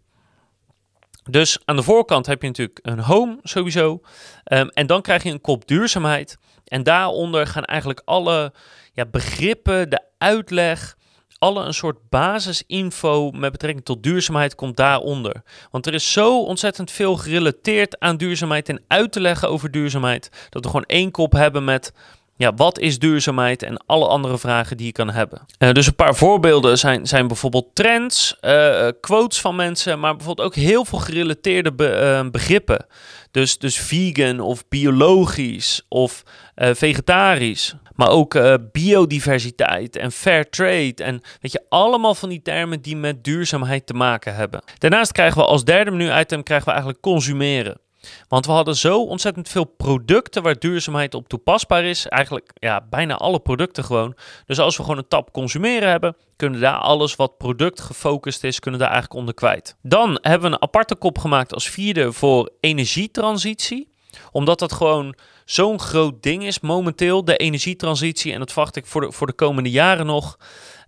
Dus 1.31 1.59
aan 1.65 1.77
de 1.77 1.83
voorkant 1.83 2.27
heb 2.27 2.43
je 2.43 2.49
natuurlijk 2.49 2.79
een 2.83 3.01
home 3.01 3.39
sowieso. 3.43 4.01
Um, 4.45 4.69
en 4.69 4.87
dan 4.87 5.03
krijg 5.03 5.23
je 5.23 5.31
een 5.31 5.41
kop 5.41 5.69
duurzaamheid. 5.69 6.39
En 6.65 6.83
daaronder 6.83 7.47
gaan 7.47 7.65
eigenlijk 7.65 8.03
alle 8.05 8.53
ja, 8.93 9.07
begrippen, 9.07 9.91
de 9.91 10.01
uitleg, 10.19 10.97
alle 11.39 11.65
een 11.65 11.75
soort 11.75 12.09
basisinfo 12.09 13.31
met 13.31 13.53
betrekking 13.53 13.85
tot 13.85 14.03
duurzaamheid 14.03 14.55
komt 14.55 14.77
daaronder. 14.77 15.43
Want 15.71 15.87
er 15.87 15.95
is 15.95 16.13
zo 16.13 16.43
ontzettend 16.43 16.91
veel 16.91 17.17
gerelateerd 17.17 17.99
aan 18.01 18.17
duurzaamheid 18.17 18.69
en 18.69 18.85
uit 18.89 19.13
te 19.13 19.21
leggen 19.21 19.49
over 19.49 19.71
duurzaamheid, 19.71 20.49
dat 20.49 20.63
we 20.63 20.71
gewoon 20.71 20.87
één 20.87 21.11
kop 21.11 21.33
hebben 21.33 21.65
met 21.65 21.93
ja, 22.39 22.55
wat 22.55 22.79
is 22.79 22.99
duurzaamheid 22.99 23.63
en 23.63 23.77
alle 23.87 24.07
andere 24.07 24.39
vragen 24.39 24.77
die 24.77 24.87
je 24.87 24.93
kan 24.93 25.11
hebben. 25.11 25.47
Uh, 25.59 25.73
dus 25.73 25.87
een 25.87 25.95
paar 25.95 26.15
voorbeelden 26.15 26.79
zijn, 26.79 27.07
zijn 27.07 27.27
bijvoorbeeld 27.27 27.75
trends, 27.75 28.37
uh, 28.41 28.89
quotes 29.01 29.41
van 29.41 29.57
mensen, 29.57 30.01
maar 30.01 30.17
bijvoorbeeld 30.17 30.47
ook 30.47 30.55
heel 30.55 30.85
veel 30.85 30.99
gerelateerde 30.99 31.73
be, 31.73 32.29
begrippen. 32.33 32.87
Dus, 33.31 33.59
dus 33.59 33.79
vegan 33.79 34.41
of 34.41 34.69
biologisch 34.69 35.87
of 35.89 36.23
vegetarisch. 36.55 37.75
Maar 37.95 38.09
ook 38.09 38.39
biodiversiteit 38.73 39.97
en 39.97 40.13
fair 40.13 40.51
trade. 40.51 40.95
En 40.97 41.21
weet 41.41 41.53
je, 41.53 41.65
allemaal 41.69 42.15
van 42.15 42.29
die 42.29 42.43
termen 42.43 42.81
die 42.81 42.97
met 42.97 43.25
duurzaamheid 43.25 43.87
te 43.87 43.95
maken 43.95 44.35
hebben. 44.35 44.63
Daarnaast 44.79 45.13
krijgen 45.13 45.41
we 45.41 45.47
als 45.47 45.65
derde 45.65 45.91
menu-item 45.91 46.43
krijgen 46.43 46.67
we 46.67 46.73
eigenlijk 46.73 47.03
consumeren. 47.03 47.81
Want 48.29 48.47
we 48.47 48.53
hadden 48.53 48.77
zo 48.77 49.05
ontzettend 49.05 49.49
veel 49.49 49.65
producten 49.65 50.43
waar 50.43 50.59
duurzaamheid 50.59 51.15
op 51.15 51.29
toepasbaar 51.29 51.85
is. 51.85 52.07
Eigenlijk 52.07 52.51
ja, 52.55 52.87
bijna 52.91 53.15
alle 53.15 53.41
producten 53.41 53.85
gewoon. 53.85 54.15
Dus 54.47 54.59
als 54.59 54.77
we 54.77 54.83
gewoon 54.83 54.99
een 54.99 55.09
tab 55.09 55.33
consumeren 55.33 55.89
hebben, 55.89 56.17
kunnen 56.37 56.61
daar 56.61 56.79
alles 56.79 57.17
wat 57.17 57.39
product 57.39 57.81
gefocust 57.81 58.45
is, 58.45 58.61
kunnen 58.61 58.81
daar 58.81 58.91
eigenlijk 58.91 59.21
onder 59.21 59.35
kwijt. 59.35 59.77
Dan 59.83 60.19
hebben 60.23 60.51
we 60.51 60.57
een 60.57 60.63
aparte 60.63 60.97
kop 60.97 61.19
gemaakt 61.19 61.55
als 61.55 61.69
vierde 61.69 62.13
voor 62.13 62.51
energietransitie. 62.61 63.97
Omdat 64.33 64.59
dat 64.59 64.73
gewoon 64.73 65.15
zo'n 65.45 65.81
groot 65.81 66.23
ding 66.23 66.45
is 66.45 66.61
momenteel, 66.61 67.25
de 67.25 67.37
energietransitie. 67.37 68.33
En 68.33 68.39
dat 68.39 68.53
verwacht 68.53 68.77
ik 68.77 68.87
voor 68.87 69.01
de, 69.01 69.13
voor 69.13 69.27
de 69.27 69.33
komende 69.33 69.71
jaren 69.71 70.07
nog. 70.07 70.39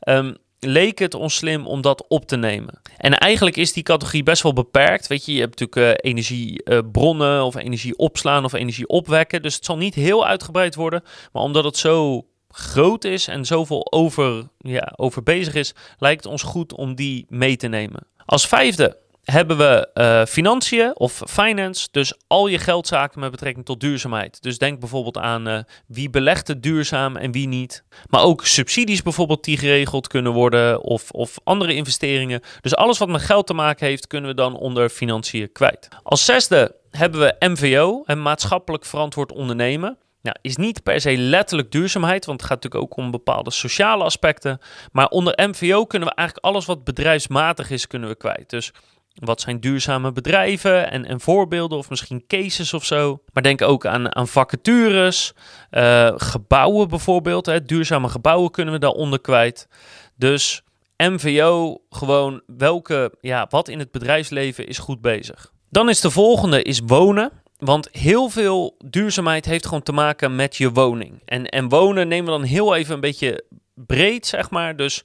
Um, 0.08 0.37
leek 0.60 0.98
het 0.98 1.14
ons 1.14 1.34
slim 1.34 1.66
om 1.66 1.80
dat 1.80 2.04
op 2.08 2.26
te 2.26 2.36
nemen. 2.36 2.80
En 2.96 3.18
eigenlijk 3.18 3.56
is 3.56 3.72
die 3.72 3.82
categorie 3.82 4.22
best 4.22 4.42
wel 4.42 4.52
beperkt. 4.52 5.06
Weet 5.06 5.24
je, 5.24 5.32
je 5.32 5.40
hebt 5.40 5.60
natuurlijk 5.60 5.98
uh, 6.04 6.10
energiebronnen 6.10 7.44
of 7.44 7.54
energie 7.54 7.96
opslaan 7.96 8.44
of 8.44 8.52
energie 8.52 8.86
opwekken. 8.86 9.42
Dus 9.42 9.54
het 9.54 9.64
zal 9.64 9.76
niet 9.76 9.94
heel 9.94 10.26
uitgebreid 10.26 10.74
worden. 10.74 11.02
Maar 11.32 11.42
omdat 11.42 11.64
het 11.64 11.76
zo 11.76 12.26
groot 12.48 13.04
is 13.04 13.28
en 13.28 13.44
zoveel 13.44 13.92
over, 13.92 14.48
ja, 14.58 14.92
over 14.96 15.22
bezig 15.22 15.54
is, 15.54 15.74
lijkt 15.98 16.22
het 16.24 16.32
ons 16.32 16.42
goed 16.42 16.74
om 16.74 16.94
die 16.94 17.26
mee 17.28 17.56
te 17.56 17.68
nemen. 17.68 18.06
Als 18.24 18.46
vijfde 18.46 18.96
hebben 19.25 19.56
we 19.56 19.90
uh, 19.94 20.25
financiën 20.25 20.96
of 20.96 21.22
finance, 21.26 21.88
dus 21.90 22.14
al 22.26 22.46
je 22.46 22.58
geldzaken 22.58 23.20
met 23.20 23.31
betrekking 23.31 23.64
tot 23.64 23.81
duurzaamheid. 23.81 24.43
Dus 24.43 24.58
denk 24.58 24.81
bijvoorbeeld 24.81 25.19
aan 25.19 25.49
uh, 25.49 25.58
wie 25.87 26.11
belegt 26.11 26.49
het 26.49 26.62
duurzaam 26.62 27.17
en 27.17 27.32
wie 27.32 27.49
niet. 27.49 27.84
Maar 28.08 28.22
ook 28.22 28.46
subsidies 28.46 29.02
bijvoorbeeld 29.02 29.44
die 29.44 29.58
geregeld 29.58 30.06
kunnen 30.06 30.32
worden 30.32 30.82
of, 30.82 31.11
of 31.11 31.38
andere 31.44 31.75
investeringen. 31.75 32.40
Dus 32.61 32.75
alles 32.75 32.99
wat 32.99 33.09
met 33.09 33.21
geld 33.21 33.47
te 33.47 33.54
maken 33.54 33.87
heeft, 33.87 34.06
kunnen 34.06 34.30
we 34.30 34.37
dan 34.37 34.56
onder 34.56 34.88
financiën 34.88 35.52
kwijt. 35.52 35.88
Als 36.02 36.25
zesde 36.25 36.75
hebben 36.90 37.21
we 37.21 37.37
MVO, 37.38 38.02
en 38.04 38.23
maatschappelijk 38.23 38.85
verantwoord 38.85 39.33
ondernemen. 39.33 39.99
Nou, 40.23 40.37
is 40.40 40.56
niet 40.56 40.83
per 40.83 41.00
se 41.00 41.16
letterlijk 41.16 41.73
duurzaamheid, 41.73 42.25
want 42.25 42.40
het 42.40 42.50
gaat 42.50 42.62
natuurlijk 42.62 42.92
ook 42.92 42.99
om 43.04 43.11
bepaalde 43.11 43.50
sociale 43.50 44.04
aspecten. 44.04 44.59
Maar 44.92 45.09
onder 45.09 45.49
MVO 45.49 45.87
kunnen 45.87 46.09
we 46.09 46.14
eigenlijk 46.14 46.47
alles 46.47 46.64
wat 46.66 46.85
bedrijfsmatig 46.85 47.71
is, 47.71 47.87
kunnen 47.87 48.09
we 48.09 48.16
kwijt. 48.16 48.50
Dus 48.50 48.73
wat 49.14 49.40
zijn 49.40 49.61
duurzame 49.61 50.12
bedrijven 50.12 50.90
en, 50.90 51.05
en 51.05 51.21
voorbeelden 51.21 51.79
of 51.79 51.90
misschien 51.90 52.25
cases 52.26 52.75
of 52.75 52.85
zo. 52.85 53.23
Maar 53.33 53.43
denk 53.43 53.62
ook 53.62 53.87
aan, 53.87 54.14
aan 54.14 54.29
vacatures, 54.29 55.33
uh, 55.71 56.12
gebouwen 56.17 56.88
bijvoorbeeld. 56.88 57.47
Hè. 57.47 57.64
Duurzame 57.64 58.09
gebouwen 58.09 58.50
kunnen 58.50 58.75
we 58.75 58.81
daaronder 58.81 59.21
kwijt. 59.21 59.69
Dus 60.17 60.62
MVO, 60.97 61.81
gewoon 61.90 62.43
welke, 62.47 63.14
ja, 63.21 63.47
wat 63.49 63.69
in 63.69 63.79
het 63.79 63.90
bedrijfsleven 63.90 64.67
is 64.67 64.79
goed 64.79 65.00
bezig. 65.00 65.52
Dan 65.71 65.88
is 65.88 66.00
de 66.00 66.11
volgende, 66.11 66.62
is 66.62 66.81
wonen. 66.87 67.33
Want 67.59 67.88
heel 67.93 68.29
veel 68.29 68.75
duurzaamheid 68.85 69.45
heeft 69.45 69.64
gewoon 69.64 69.83
te 69.83 69.93
maken 69.93 70.37
met 70.37 70.57
je 70.57 70.71
woning. 70.71 71.23
En, 71.25 71.47
en 71.47 71.69
wonen 71.69 72.09
nemen 72.09 72.33
we 72.33 72.38
dan 72.38 72.49
heel 72.49 72.75
even 72.75 72.95
een 72.95 73.00
beetje 73.00 73.45
breed, 73.75 74.26
zeg 74.26 74.50
maar. 74.50 74.76
Dus 74.76 75.05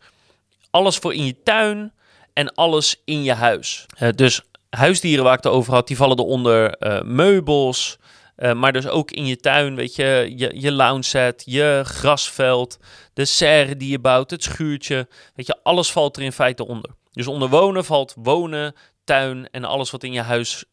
alles 0.69 0.97
voor 0.97 1.13
in 1.13 1.25
je 1.25 1.43
tuin, 1.43 1.93
en 2.35 2.53
alles 2.53 3.01
in 3.05 3.23
je 3.23 3.33
huis. 3.33 3.85
Uh, 3.99 4.09
dus 4.15 4.41
huisdieren 4.69 5.23
waar 5.23 5.37
ik 5.37 5.43
het 5.43 5.53
over 5.53 5.73
had, 5.73 5.87
die 5.87 5.97
vallen 5.97 6.19
eronder 6.19 6.75
uh, 6.79 7.01
meubels, 7.01 7.97
uh, 8.37 8.53
maar 8.53 8.73
dus 8.73 8.87
ook 8.87 9.11
in 9.11 9.25
je 9.25 9.37
tuin, 9.37 9.75
weet 9.75 9.95
je, 9.95 10.33
je, 10.35 10.51
je 10.53 10.71
lounge 10.71 11.03
set, 11.03 11.43
je 11.45 11.81
grasveld, 11.85 12.79
de 13.13 13.25
serre 13.25 13.77
die 13.77 13.89
je 13.89 13.99
bouwt, 13.99 14.31
het 14.31 14.43
schuurtje, 14.43 15.07
weet 15.35 15.47
je, 15.47 15.55
alles 15.63 15.91
valt 15.91 16.17
er 16.17 16.23
in 16.23 16.31
feite 16.31 16.67
onder. 16.67 16.91
Dus 17.11 17.27
onder 17.27 17.49
wonen 17.49 17.85
valt 17.85 18.13
wonen, 18.17 18.75
tuin 19.03 19.47
en 19.51 19.63
alles 19.63 19.91
wat 19.91 20.03
in 20.03 20.13
je 20.13 20.21
huis 20.21 20.65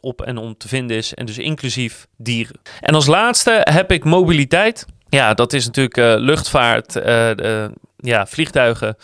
op 0.00 0.22
en 0.22 0.38
om 0.38 0.56
te 0.56 0.68
vinden 0.68 0.96
is. 0.96 1.14
En 1.14 1.26
dus 1.26 1.38
inclusief 1.38 2.06
dieren. 2.16 2.60
En 2.80 2.94
als 2.94 3.06
laatste 3.06 3.60
heb 3.70 3.92
ik 3.92 4.04
mobiliteit. 4.04 4.86
Ja, 5.08 5.34
dat 5.34 5.52
is 5.52 5.66
natuurlijk 5.66 6.20
luchtvaart, 6.20 6.92
ja, 7.96 8.26
vliegtuigen, 8.26 8.96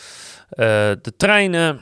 de 0.56 1.12
treinen, 1.16 1.80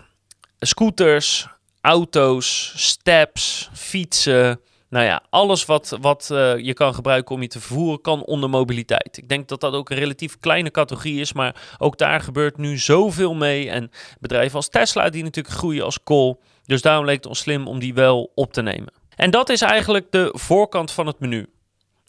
scooters, 0.58 1.48
auto's, 1.80 2.72
steps, 2.76 3.70
fietsen, 3.72 4.60
nou 4.92 5.04
ja, 5.04 5.22
alles 5.30 5.64
wat, 5.64 5.98
wat 6.00 6.28
uh, 6.32 6.58
je 6.58 6.74
kan 6.74 6.94
gebruiken 6.94 7.34
om 7.34 7.42
je 7.42 7.48
te 7.48 7.60
vervoeren, 7.60 8.00
kan 8.00 8.24
onder 8.24 8.50
mobiliteit. 8.50 9.16
Ik 9.16 9.28
denk 9.28 9.48
dat 9.48 9.60
dat 9.60 9.74
ook 9.74 9.90
een 9.90 9.96
relatief 9.96 10.38
kleine 10.38 10.70
categorie 10.70 11.20
is, 11.20 11.32
maar 11.32 11.76
ook 11.78 11.98
daar 11.98 12.20
gebeurt 12.20 12.56
nu 12.56 12.78
zoveel 12.78 13.34
mee. 13.34 13.70
En 13.70 13.90
bedrijven 14.20 14.56
als 14.56 14.68
Tesla, 14.68 15.10
die 15.10 15.22
natuurlijk 15.22 15.54
groeien 15.54 15.84
als 15.84 16.02
kool. 16.02 16.40
Dus 16.64 16.82
daarom 16.82 17.04
leek 17.04 17.16
het 17.16 17.26
ons 17.26 17.38
slim 17.38 17.66
om 17.66 17.78
die 17.78 17.94
wel 17.94 18.32
op 18.34 18.52
te 18.52 18.62
nemen. 18.62 18.92
En 19.16 19.30
dat 19.30 19.48
is 19.48 19.60
eigenlijk 19.60 20.10
de 20.10 20.28
voorkant 20.32 20.90
van 20.90 21.06
het 21.06 21.20
menu. 21.20 21.46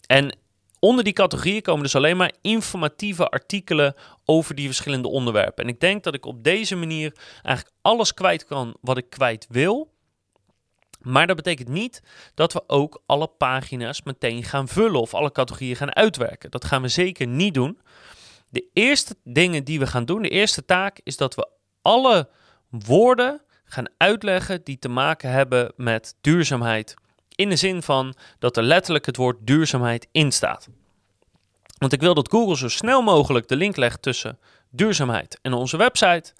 En 0.06 0.36
onder 0.78 1.04
die 1.04 1.12
categorieën 1.12 1.62
komen 1.62 1.82
dus 1.82 1.96
alleen 1.96 2.16
maar 2.16 2.32
informatieve 2.42 3.28
artikelen 3.28 3.94
over 4.24 4.54
die 4.54 4.66
verschillende 4.66 5.08
onderwerpen. 5.08 5.64
En 5.64 5.70
ik 5.70 5.80
denk 5.80 6.02
dat 6.02 6.14
ik 6.14 6.26
op 6.26 6.44
deze 6.44 6.76
manier 6.76 7.12
eigenlijk 7.42 7.76
alles 7.82 8.14
kwijt 8.14 8.44
kan 8.44 8.76
wat 8.80 8.98
ik 8.98 9.10
kwijt 9.10 9.46
wil. 9.48 9.92
Maar 11.00 11.26
dat 11.26 11.36
betekent 11.36 11.68
niet 11.68 12.02
dat 12.34 12.52
we 12.52 12.62
ook 12.66 13.02
alle 13.06 13.26
pagina's 13.26 14.02
meteen 14.02 14.42
gaan 14.44 14.68
vullen 14.68 15.00
of 15.00 15.14
alle 15.14 15.32
categorieën 15.32 15.76
gaan 15.76 15.94
uitwerken. 15.94 16.50
Dat 16.50 16.64
gaan 16.64 16.82
we 16.82 16.88
zeker 16.88 17.26
niet 17.26 17.54
doen. 17.54 17.78
De 18.48 18.66
eerste 18.72 19.16
dingen 19.24 19.64
die 19.64 19.78
we 19.78 19.86
gaan 19.86 20.04
doen, 20.04 20.22
de 20.22 20.28
eerste 20.28 20.64
taak, 20.64 21.00
is 21.02 21.16
dat 21.16 21.34
we 21.34 21.48
alle 21.82 22.28
woorden 22.68 23.42
gaan 23.64 23.86
uitleggen 23.96 24.64
die 24.64 24.78
te 24.78 24.88
maken 24.88 25.30
hebben 25.30 25.72
met 25.76 26.16
duurzaamheid. 26.20 26.94
In 27.34 27.48
de 27.48 27.56
zin 27.56 27.82
van 27.82 28.14
dat 28.38 28.56
er 28.56 28.62
letterlijk 28.62 29.06
het 29.06 29.16
woord 29.16 29.36
duurzaamheid 29.40 30.08
in 30.12 30.32
staat. 30.32 30.68
Want 31.84 31.96
ik 31.96 32.02
wil 32.02 32.14
dat 32.14 32.30
Google 32.30 32.56
zo 32.56 32.68
snel 32.68 33.02
mogelijk 33.02 33.48
de 33.48 33.56
link 33.56 33.76
legt 33.76 34.02
tussen 34.02 34.38
duurzaamheid 34.70 35.38
en 35.42 35.52
onze 35.52 35.76
website. 35.76 36.32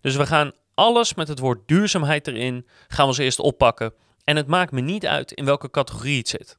Dus 0.00 0.16
we 0.16 0.26
gaan 0.26 0.52
alles 0.74 1.14
met 1.14 1.28
het 1.28 1.38
woord 1.38 1.60
duurzaamheid 1.66 2.26
erin, 2.26 2.66
gaan 2.88 3.04
we 3.04 3.10
als 3.10 3.18
eerst 3.18 3.38
oppakken. 3.38 3.92
En 4.24 4.36
het 4.36 4.46
maakt 4.46 4.72
me 4.72 4.80
niet 4.80 5.06
uit 5.06 5.32
in 5.32 5.44
welke 5.44 5.70
categorie 5.70 6.18
het 6.18 6.28
zit. 6.28 6.58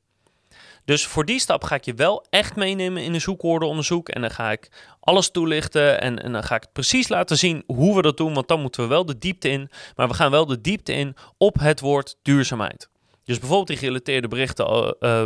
Dus 0.85 1.05
voor 1.05 1.25
die 1.25 1.39
stap 1.39 1.63
ga 1.63 1.75
ik 1.75 1.85
je 1.85 1.93
wel 1.93 2.25
echt 2.29 2.55
meenemen 2.55 3.03
in 3.03 3.13
een 3.13 3.21
zoekwoordenonderzoek. 3.21 4.09
En 4.09 4.21
dan 4.21 4.31
ga 4.31 4.51
ik 4.51 4.71
alles 4.99 5.31
toelichten. 5.31 6.01
En, 6.01 6.23
en 6.23 6.31
dan 6.31 6.43
ga 6.43 6.55
ik 6.55 6.65
precies 6.73 7.07
laten 7.07 7.37
zien 7.37 7.63
hoe 7.67 7.95
we 7.95 8.01
dat 8.01 8.17
doen. 8.17 8.33
Want 8.33 8.47
dan 8.47 8.61
moeten 8.61 8.81
we 8.81 8.87
wel 8.87 9.05
de 9.05 9.17
diepte 9.17 9.49
in. 9.49 9.69
Maar 9.95 10.07
we 10.07 10.13
gaan 10.13 10.31
wel 10.31 10.45
de 10.45 10.61
diepte 10.61 10.93
in 10.93 11.15
op 11.37 11.59
het 11.59 11.79
woord 11.79 12.17
duurzaamheid. 12.21 12.89
Dus 13.23 13.39
bijvoorbeeld 13.39 13.67
die 13.67 13.77
gerelateerde 13.77 14.27
berichten, 14.27 14.95
uh, 14.99 15.23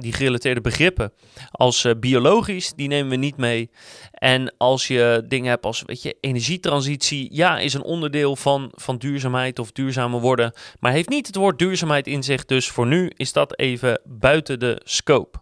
die 0.00 0.12
gerelateerde 0.12 0.60
begrippen 0.60 1.12
als 1.50 1.84
uh, 1.84 1.92
biologisch, 2.00 2.72
die 2.76 2.88
nemen 2.88 3.10
we 3.10 3.16
niet 3.16 3.36
mee. 3.36 3.70
En 4.12 4.54
als 4.56 4.86
je 4.86 5.24
dingen 5.28 5.50
hebt 5.50 5.64
als 5.64 5.82
weet 5.86 6.02
je, 6.02 6.16
energietransitie, 6.20 7.28
ja, 7.32 7.58
is 7.58 7.74
een 7.74 7.82
onderdeel 7.82 8.36
van, 8.36 8.72
van 8.74 8.98
duurzaamheid 8.98 9.58
of 9.58 9.72
duurzamer 9.72 10.20
worden, 10.20 10.52
maar 10.80 10.92
heeft 10.92 11.08
niet 11.08 11.26
het 11.26 11.36
woord 11.36 11.58
duurzaamheid 11.58 12.06
in 12.06 12.22
zich. 12.22 12.44
Dus 12.44 12.68
voor 12.68 12.86
nu 12.86 13.12
is 13.16 13.32
dat 13.32 13.58
even 13.58 14.00
buiten 14.04 14.60
de 14.60 14.80
scope. 14.84 15.38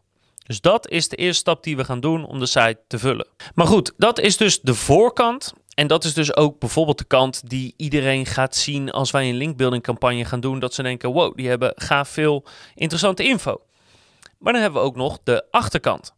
Dus 0.46 0.60
dat 0.60 0.88
is 0.88 1.08
de 1.08 1.16
eerste 1.16 1.40
stap 1.40 1.62
die 1.62 1.76
we 1.76 1.84
gaan 1.84 2.00
doen 2.00 2.26
om 2.26 2.38
de 2.38 2.46
site 2.46 2.78
te 2.86 2.98
vullen. 2.98 3.26
Maar 3.54 3.66
goed, 3.66 3.92
dat 3.96 4.18
is 4.18 4.36
dus 4.36 4.60
de 4.60 4.74
voorkant. 4.74 5.52
En 5.74 5.86
dat 5.86 6.04
is 6.04 6.14
dus 6.14 6.36
ook 6.36 6.58
bijvoorbeeld 6.58 6.98
de 6.98 7.04
kant 7.04 7.48
die 7.48 7.74
iedereen 7.76 8.26
gaat 8.26 8.56
zien 8.56 8.90
als 8.90 9.10
wij 9.10 9.28
een 9.28 9.36
linkbuilding 9.36 9.82
campagne 9.82 10.24
gaan 10.24 10.40
doen. 10.40 10.58
Dat 10.58 10.74
ze 10.74 10.82
denken, 10.82 11.12
wow, 11.12 11.36
die 11.36 11.48
hebben 11.48 11.72
gaaf 11.74 12.08
veel 12.08 12.44
interessante 12.74 13.24
info. 13.24 13.60
Maar 14.38 14.52
dan 14.52 14.62
hebben 14.62 14.80
we 14.80 14.86
ook 14.86 14.96
nog 14.96 15.18
de 15.24 15.46
achterkant. 15.50 16.14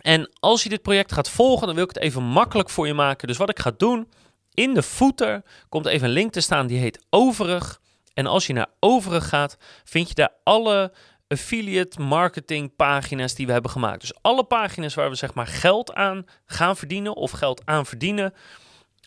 En 0.00 0.30
als 0.40 0.62
je 0.62 0.68
dit 0.68 0.82
project 0.82 1.12
gaat 1.12 1.30
volgen, 1.30 1.66
dan 1.66 1.74
wil 1.74 1.84
ik 1.84 1.94
het 1.94 2.02
even 2.02 2.22
makkelijk 2.22 2.70
voor 2.70 2.86
je 2.86 2.94
maken. 2.94 3.28
Dus 3.28 3.36
wat 3.36 3.48
ik 3.48 3.58
ga 3.58 3.70
doen, 3.76 4.08
in 4.54 4.74
de 4.74 4.82
footer 4.82 5.42
komt 5.68 5.86
even 5.86 6.06
een 6.06 6.12
link 6.12 6.32
te 6.32 6.40
staan 6.40 6.66
die 6.66 6.78
heet 6.78 7.06
overig. 7.10 7.80
En 8.14 8.26
als 8.26 8.46
je 8.46 8.52
naar 8.52 8.70
overig 8.80 9.28
gaat, 9.28 9.56
vind 9.84 10.08
je 10.08 10.14
daar 10.14 10.32
alle 10.42 10.92
affiliate 11.28 12.00
marketing 12.00 12.76
pagina's 12.76 13.34
die 13.34 13.46
we 13.46 13.52
hebben 13.52 13.70
gemaakt. 13.70 14.00
Dus 14.00 14.22
alle 14.22 14.44
pagina's 14.44 14.94
waar 14.94 15.10
we 15.10 15.16
zeg 15.16 15.34
maar 15.34 15.46
geld 15.46 15.94
aan 15.94 16.24
gaan 16.46 16.76
verdienen 16.76 17.14
of 17.14 17.30
geld 17.30 17.62
aan 17.64 17.86
verdienen. 17.86 18.34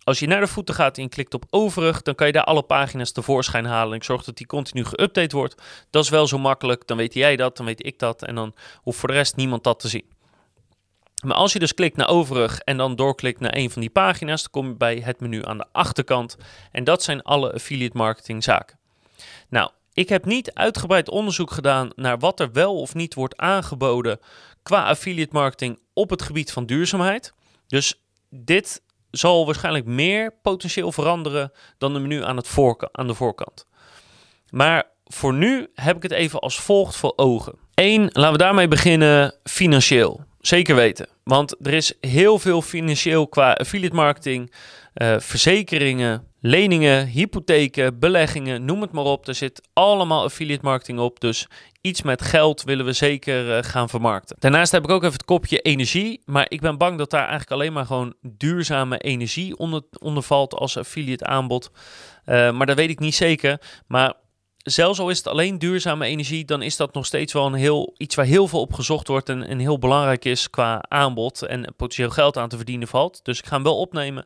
Als 0.10 0.20
je 0.20 0.28
naar 0.28 0.39
de 0.39 0.48
voeten 0.48 0.75
gaat 0.75 0.98
en 0.98 1.10
klikt 1.10 1.34
op 1.34 1.46
overig, 1.50 2.01
dan 2.01 2.16
kan 2.16 2.28
je 2.28 2.34
daar 2.34 2.44
alle 2.44 2.63
pagina's 2.63 3.12
tevoorschijn 3.12 3.66
halen. 3.66 3.96
Ik 3.96 4.04
zorg 4.04 4.24
dat 4.24 4.38
die 4.38 4.48
continu 4.48 4.86
geüpdate 4.86 5.32
wordt. 5.32 5.62
Dat 5.89 6.04
is 6.04 6.10
wel 6.10 6.28
zo 6.28 6.38
makkelijk. 6.38 6.88
Dan 6.88 6.98
weet 6.98 7.13
jij 7.13 7.36
dat, 7.36 7.58
dan 7.58 7.66
weet 7.66 7.86
ik 7.86 8.00
dat. 8.00 8.24
En 8.24 8.36
dan 8.36 8.56
hoeft 8.82 9.00
voor 9.00 9.10
de 9.10 9.16
rest 9.16 9.36
niemand 9.36 9.63
dat 9.63 9.80
te 9.80 9.88
zien. 9.88 10.06
Maar 11.24 11.36
als 11.36 11.54
je 11.54 11.60
dus 11.60 11.74
klikt 11.74 11.96
naar 11.96 12.08
overig 12.08 12.60
en 12.60 12.78
dan 12.78 12.96
doorklikt 12.96 13.39
naar 13.39 13.56
een 13.56 13.72
van 13.72 13.82
die 13.82 13.89
pagina's, 13.89 14.42
dan 14.42 14.51
kom 14.51 14.68
je 14.68 14.75
bij 14.75 15.01
het 15.04 15.20
menu 15.20 15.46
aan 15.46 15.58
de 15.58 15.66
achterkant. 15.72 16.38
En 16.72 16.84
dat 16.84 17.04
zijn 17.04 17.22
alle 17.22 17.54
affiliate 17.54 17.98
marketing 17.98 18.44
zaken. 18.44 18.80
Nou, 19.50 19.72
ik 19.94 20.10
heb 20.10 20.25
niet 20.25 20.54
uitgebreid 20.54 21.10
onderzoek 21.10 21.51
gedaan 21.51 21.89
naar 21.96 22.20
wat 22.20 22.39
er 22.39 22.51
wel 22.51 22.80
of 22.80 22.94
niet 22.94 23.13
wordt 23.13 23.38
aangeboden 23.38 24.20
qua 24.63 24.84
affiliate 24.84 25.34
marketing 25.34 25.80
op 25.94 26.10
het 26.10 26.22
gebied 26.22 26.51
van 26.51 26.66
duurzaamheid. 26.66 27.34
Dus 27.68 28.01
dit 28.30 28.82
zal 29.12 29.46
waarschijnlijk 29.46 29.86
meer 29.86 30.34
potentieel 30.42 30.92
veranderen 30.92 31.51
dan 31.78 31.94
de 31.94 32.00
menu 32.00 32.24
aan, 32.24 32.38
het 32.38 32.58
aan 32.92 33.08
de 33.08 33.13
voorkant. 33.13 33.66
Maar 34.50 34.84
voor 35.06 35.34
nu 35.34 35.68
heb 35.75 35.96
ik 35.96 36.04
het 36.04 36.12
even 36.12 36.39
als 36.39 36.60
volgt 36.60 36.96
voor 36.96 37.13
ogen. 37.16 37.54
Eén, 37.74 38.10
laten 38.12 38.32
we 38.32 38.38
daarmee 38.38 38.68
beginnen 38.68 39.36
financieel. 39.44 40.28
Zeker 40.39 40.75
weten. 40.75 41.08
Want 41.24 41.56
er 41.66 41.74
is 41.74 41.94
heel 42.01 42.39
veel 42.39 42.62
financieel 42.62 43.28
qua 43.28 43.54
affiliate 43.54 43.96
marketing, 43.96 44.54
uh, 44.96 45.16
verzekeringen, 45.20 46.28
leningen, 46.39 47.08
hypotheken, 47.08 48.00
beleggingen, 48.00 48.66
noem 48.66 48.82
het 48.82 48.92
maar 48.92 49.04
op. 49.04 49.28
Er 49.28 49.36
zit 49.36 49.62
allemaal 49.74 50.24
affiliate 50.24 50.66
marketing 50.66 51.00
op. 51.00 51.20
Dus 51.20 51.48
iets 51.82 52.02
met 52.02 52.22
geld 52.22 52.64
willen 52.64 52.86
we 52.86 52.94
zeker 52.94 53.58
uh, 53.58 53.64
gaan 53.64 53.90
vermarkten. 53.90 54.36
Daarnaast 54.40 54.72
heb 54.72 54.84
ik 54.84 54.90
ook 54.90 55.02
even 55.02 55.14
het 55.14 55.26
kopje 55.26 55.60
energie. 55.60 56.22
Maar 56.26 56.46
ik 56.50 56.62
ben 56.62 56.78
bang 56.78 56.98
dat 56.98 57.10
daar 57.10 57.28
eigenlijk 57.28 57.52
alleen 57.52 57.74
maar 57.74 57.86
gewoon 57.86 58.14
duurzame 58.22 58.98
energie 58.98 59.58
onder, 59.58 59.82
onder 60.00 60.24
valt 60.24 60.54
als 60.54 60.78
affiliate 60.78 61.26
aanbod. 61.26 61.72
Uh, 62.26 62.52
maar 62.52 62.66
dat 62.66 62.76
weet 62.76 62.90
ik 62.90 63.00
niet 63.00 63.16
zeker. 63.16 63.62
Maar 63.88 64.14
zelfs 64.58 65.00
al 65.00 65.10
is 65.10 65.18
het 65.18 65.28
alleen 65.28 65.60
duurzame 65.60 66.06
energie, 66.06 66.46
dan 66.46 66.62
is 66.62 66.78
dat 66.78 66.94
nog 66.94 67.06
steeds 67.06 67.34
wel 67.34 67.46
een 67.46 67.54
heel, 67.54 67.94
iets 67.98 68.16
waar 68.16 68.26
heel 68.26 68.48
veel 68.48 68.60
op 68.62 68.74
gezocht 68.74 69.08
wordt 69.08 69.30
en, 69.30 69.48
en 69.48 69.60
heel 69.60 69.80
belangrijk 69.80 70.26
is 70.26 70.50
qua 70.50 70.86
aanbod 70.88 71.42
en 71.42 71.74
potentieel 71.78 72.10
geld 72.10 72.38
aan 72.38 72.50
te 72.50 72.56
verdienen 72.56 72.88
valt. 72.88 73.20
Dus 73.24 73.40
ik 73.40 73.46
ga 73.46 73.54
hem 73.54 73.64
wel 73.64 73.80
opnemen. 73.80 74.26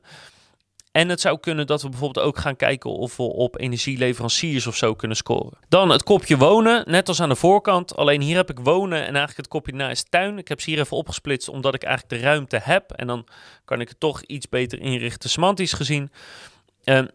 En 0.94 1.10
het 1.10 1.22
zou 1.22 1.40
kunnen 1.40 1.68
dat 1.68 1.82
we 1.82 1.90
bijvoorbeeld 1.90 2.26
ook 2.26 2.38
gaan 2.38 2.56
kijken 2.56 2.90
of 2.92 3.18
we 3.18 3.24
op 3.24 3.60
energieleveranciers 3.60 4.68
of 4.68 4.76
zo 4.76 4.94
kunnen 4.94 5.18
scoren. 5.18 5.58
Dan 5.70 5.90
het 5.90 6.04
kopje 6.04 6.38
wonen, 6.38 6.84
net 6.88 7.08
als 7.08 7.22
aan 7.22 7.30
de 7.30 7.36
voorkant. 7.36 7.96
Alleen 7.96 8.22
hier 8.22 8.36
heb 8.36 8.50
ik 8.50 8.60
wonen 8.60 8.98
en 8.98 9.16
eigenlijk 9.16 9.38
het 9.38 9.48
kopje 9.48 9.74
naast 9.74 10.12
tuin. 10.12 10.38
Ik 10.38 10.48
heb 10.48 10.62
ze 10.62 10.70
hier 10.70 10.80
even 10.80 10.98
opgesplitst 10.98 11.50
omdat 11.50 11.74
ik 11.74 11.84
eigenlijk 11.84 12.22
de 12.22 12.28
ruimte 12.28 12.60
heb. 12.64 12.92
En 12.92 13.08
dan 13.08 13.28
kan 13.66 13.82
ik 13.82 13.90
het 13.90 14.00
toch 14.00 14.22
iets 14.22 14.50
beter 14.50 14.80
inrichten 14.80 15.30
semantisch 15.30 15.74
gezien. 15.74 16.12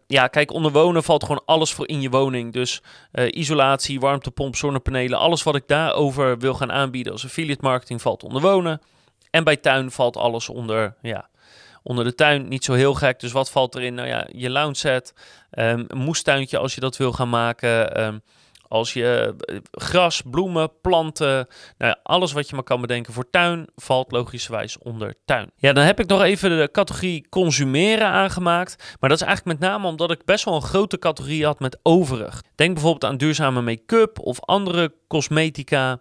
Ja, 0.07 0.27
kijk, 0.27 0.53
onder 0.53 0.73
wonen 0.73 1.03
valt 1.03 1.23
gewoon 1.23 1.43
alles 1.45 1.73
voor 1.73 1.89
in 1.89 2.01
je 2.01 2.11
woning. 2.11 2.53
Dus 2.53 2.83
uh, 3.13 3.27
isolatie, 3.31 4.01
warmtepomp, 4.01 4.57
zonnepanelen, 4.57 5.19
alles 5.19 5.43
wat 5.43 5.55
ik 5.55 5.65
daarover 5.67 6.39
wil 6.39 6.55
gaan 6.55 6.73
aanbieden 6.73 7.13
als 7.13 7.25
affiliate 7.25 7.65
marketing 7.65 8.03
valt 8.03 8.23
onder 8.23 8.43
wonen. 8.43 8.81
En 9.31 9.45
bij 9.45 9.57
tuin 9.57 9.91
valt 9.91 10.17
alles 10.17 10.49
onder, 10.49 10.95
ja, 11.03 11.29
onder 11.89 12.05
de 12.05 12.15
tuin. 12.15 12.49
Niet 12.49 12.65
zo 12.65 12.73
heel 12.73 12.95
gek. 12.95 13.21
Dus 13.21 13.33
wat 13.33 13.51
valt 13.51 13.75
erin? 13.75 13.95
Nou 13.95 14.09
ja, 14.09 14.27
je 14.33 14.51
lounge 14.51 14.75
set, 14.75 15.15
um, 15.51 15.85
een 15.89 15.99
moestuintje 15.99 16.59
als 16.59 16.75
je 16.75 16.81
dat 16.81 16.97
wil 16.97 17.13
gaan 17.13 17.29
maken. 17.29 18.05
Um, 18.05 18.23
als 18.69 18.93
je 18.93 19.37
eh, 19.47 19.57
gras, 19.71 20.23
bloemen, 20.31 20.71
planten, 20.81 21.35
nou 21.79 21.93
ja, 21.93 21.99
alles 22.03 22.33
wat 22.33 22.49
je 22.49 22.55
maar 22.55 22.65
kan 22.65 22.81
bedenken 22.81 23.13
voor 23.13 23.31
tuin, 23.31 23.67
valt 23.77 24.13
logischerwijs 24.13 24.79
onder 24.79 25.15
tuin. 25.25 25.51
Ja, 25.57 25.73
dan 25.73 25.85
heb 25.85 26.01
ik 26.01 26.07
nog 26.07 26.23
even 26.23 26.51
de 26.51 26.69
categorie 26.73 27.27
consumeren 27.29 28.07
aangemaakt. 28.07 28.97
Maar 29.01 29.11
dat 29.11 29.21
is 29.21 29.27
eigenlijk 29.27 29.61
met 29.61 29.71
name 29.71 29.87
omdat 29.87 30.11
ik 30.11 30.25
best 30.25 30.45
wel 30.45 30.55
een 30.55 30.63
grote 30.63 30.99
categorie 30.99 31.45
had 31.45 31.61
met 31.61 31.79
overig. 31.83 32.43
Denk 32.55 32.73
bijvoorbeeld 32.75 33.13
aan 33.13 33.17
duurzame 33.17 33.61
make-up 33.61 34.19
of 34.19 34.41
andere 34.41 34.93
cosmetica, 35.07 36.01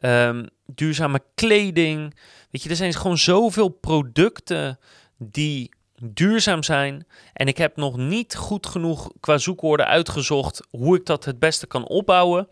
um, 0.00 0.48
duurzame 0.66 1.20
kleding. 1.34 2.14
Weet 2.50 2.62
je, 2.62 2.68
er 2.68 2.76
zijn 2.76 2.92
gewoon 2.92 3.18
zoveel 3.18 3.68
producten 3.68 4.78
die 5.18 5.70
duurzaam 6.02 6.62
zijn. 6.62 7.06
En 7.32 7.46
ik 7.46 7.58
heb 7.58 7.76
nog 7.76 7.96
niet 7.96 8.36
goed 8.36 8.66
genoeg 8.66 9.10
qua 9.20 9.38
zoekwoorden 9.38 9.86
uitgezocht 9.86 10.66
hoe 10.70 10.96
ik 10.96 11.06
dat 11.06 11.24
het 11.24 11.38
beste 11.38 11.66
kan 11.66 11.86
opbouwen. 11.86 12.48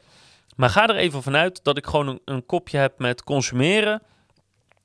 Maar 0.57 0.71
ga 0.71 0.88
er 0.88 0.97
even 0.97 1.23
vanuit 1.23 1.61
dat 1.64 1.76
ik 1.76 1.87
gewoon 1.87 2.21
een, 2.25 2.47
kopje 2.47 2.78
heb 2.78 2.99
met 2.99 3.25
consumeren. 3.25 4.02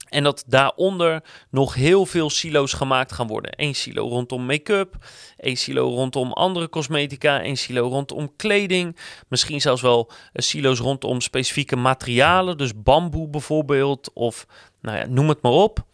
En 0.09 0.23
dat 0.23 0.43
daaronder 0.47 1.23
nog 1.49 1.73
heel 1.73 2.05
veel 2.05 2.29
silo's 2.29 2.73
gemaakt 2.73 3.11
gaan 3.11 3.27
worden. 3.27 3.53
Eén 3.55 3.75
silo 3.75 4.07
rondom 4.07 4.45
make-up, 4.45 4.95
één 5.37 5.57
silo 5.57 5.89
rondom 5.89 6.31
andere 6.31 6.69
cosmetica, 6.69 7.41
één 7.41 7.57
silo 7.57 7.87
rondom 7.87 8.35
kleding. 8.35 8.97
Misschien 9.27 9.61
zelfs 9.61 9.81
wel 9.81 10.11
eh, 10.33 10.43
silo's 10.45 10.79
rondom 10.79 11.21
specifieke 11.21 11.75
materialen, 11.75 12.57
dus 12.57 12.81
bamboe 12.81 13.27
bijvoorbeeld, 13.27 14.13
of 14.13 14.45
nou 14.81 14.97
ja, 14.97 15.05
noem 15.07 15.29
het 15.29 15.41
maar 15.41 15.51
op. 15.51 15.85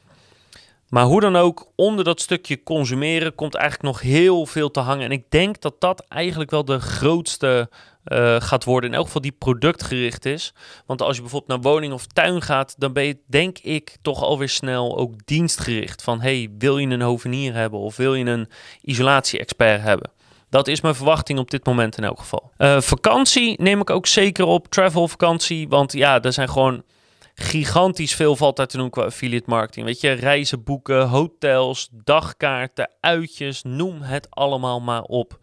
Maar 0.94 1.06
hoe 1.06 1.22
dan 1.22 1.36
ook, 1.36 1.72
onder 1.76 2.06
dat 2.06 2.22
stukje 2.22 2.64
consumeren 2.64 3.36
komt 3.36 3.56
eigenlijk 3.56 3.86
nog 3.86 4.02
heel 4.02 4.46
veel 4.46 4.72
te 4.72 4.80
hangen. 4.80 5.06
En 5.06 5.12
ik 5.12 5.26
denk 5.30 5.62
dat 5.62 5.82
dat 5.82 6.06
eigenlijk 6.08 6.52
wel 6.52 6.66
de 6.66 6.80
grootste 6.80 7.70
uh, 8.06 8.36
gaat 8.42 8.64
worden. 8.64 8.90
In 8.90 8.96
elk 8.96 9.06
geval 9.06 9.22
die 9.22 9.32
productgericht 9.32 10.26
is. 10.26 10.54
Want 10.86 11.02
als 11.02 11.16
je 11.16 11.22
bijvoorbeeld 11.22 11.52
naar 11.52 11.72
woning 11.72 11.94
of 11.94 12.06
tuin 12.06 12.42
gaat, 12.42 12.76
dan 12.78 12.94
ben 12.94 13.04
je 13.04 13.18
denk 13.28 13.60
ik 13.60 13.98
toch 14.02 14.24
alweer 14.24 14.50
snel 14.50 14.98
ook 14.98 15.14
dienstgericht. 15.26 16.04
Van 16.04 16.22
hey, 16.22 16.50
wil 16.58 16.78
je 16.78 16.88
een 16.88 17.02
hovenier 17.02 17.54
hebben 17.54 17.80
of 17.80 17.96
wil 17.96 18.16
je 18.16 18.26
een 18.26 18.50
isolatie-expert 18.82 19.82
hebben? 19.82 20.12
Dat 20.50 20.68
is 20.68 20.82
mijn 20.82 20.96
verwachting 20.96 21.40
op 21.40 21.52
dit 21.52 21.66
moment 21.66 21.98
in 21.98 22.04
elk 22.04 22.20
geval. 22.20 22.52
Uh, 22.58 22.82
vakantie 22.82 23.62
neem 23.62 23.80
ik 23.80 23.90
ook 23.90 24.08
zeker 24.08 24.46
op. 24.46 24.68
Travel 24.68 25.08
vakantie. 25.08 25.68
Want 25.68 25.94
ja, 25.94 26.22
er 26.22 26.34
zijn 26.34 26.50
gewoon 26.50 26.84
gigantisch 27.36 28.16
veel 28.16 28.36
valt 28.36 28.56
daar 28.56 28.68
te 28.68 28.78
doen 28.78 28.90
qua 28.90 29.04
affiliate 29.04 29.50
marketing. 29.50 29.86
Weet 29.86 30.02
je, 30.02 30.12
reizen 30.12 30.64
boeken, 30.64 31.08
hotels, 31.08 31.90
dagkaarten, 31.92 32.92
uitjes, 33.00 33.64
noem 33.64 34.02
het 34.02 34.28
allemaal 34.30 34.82
maar 34.82 35.04
op. 35.04 35.42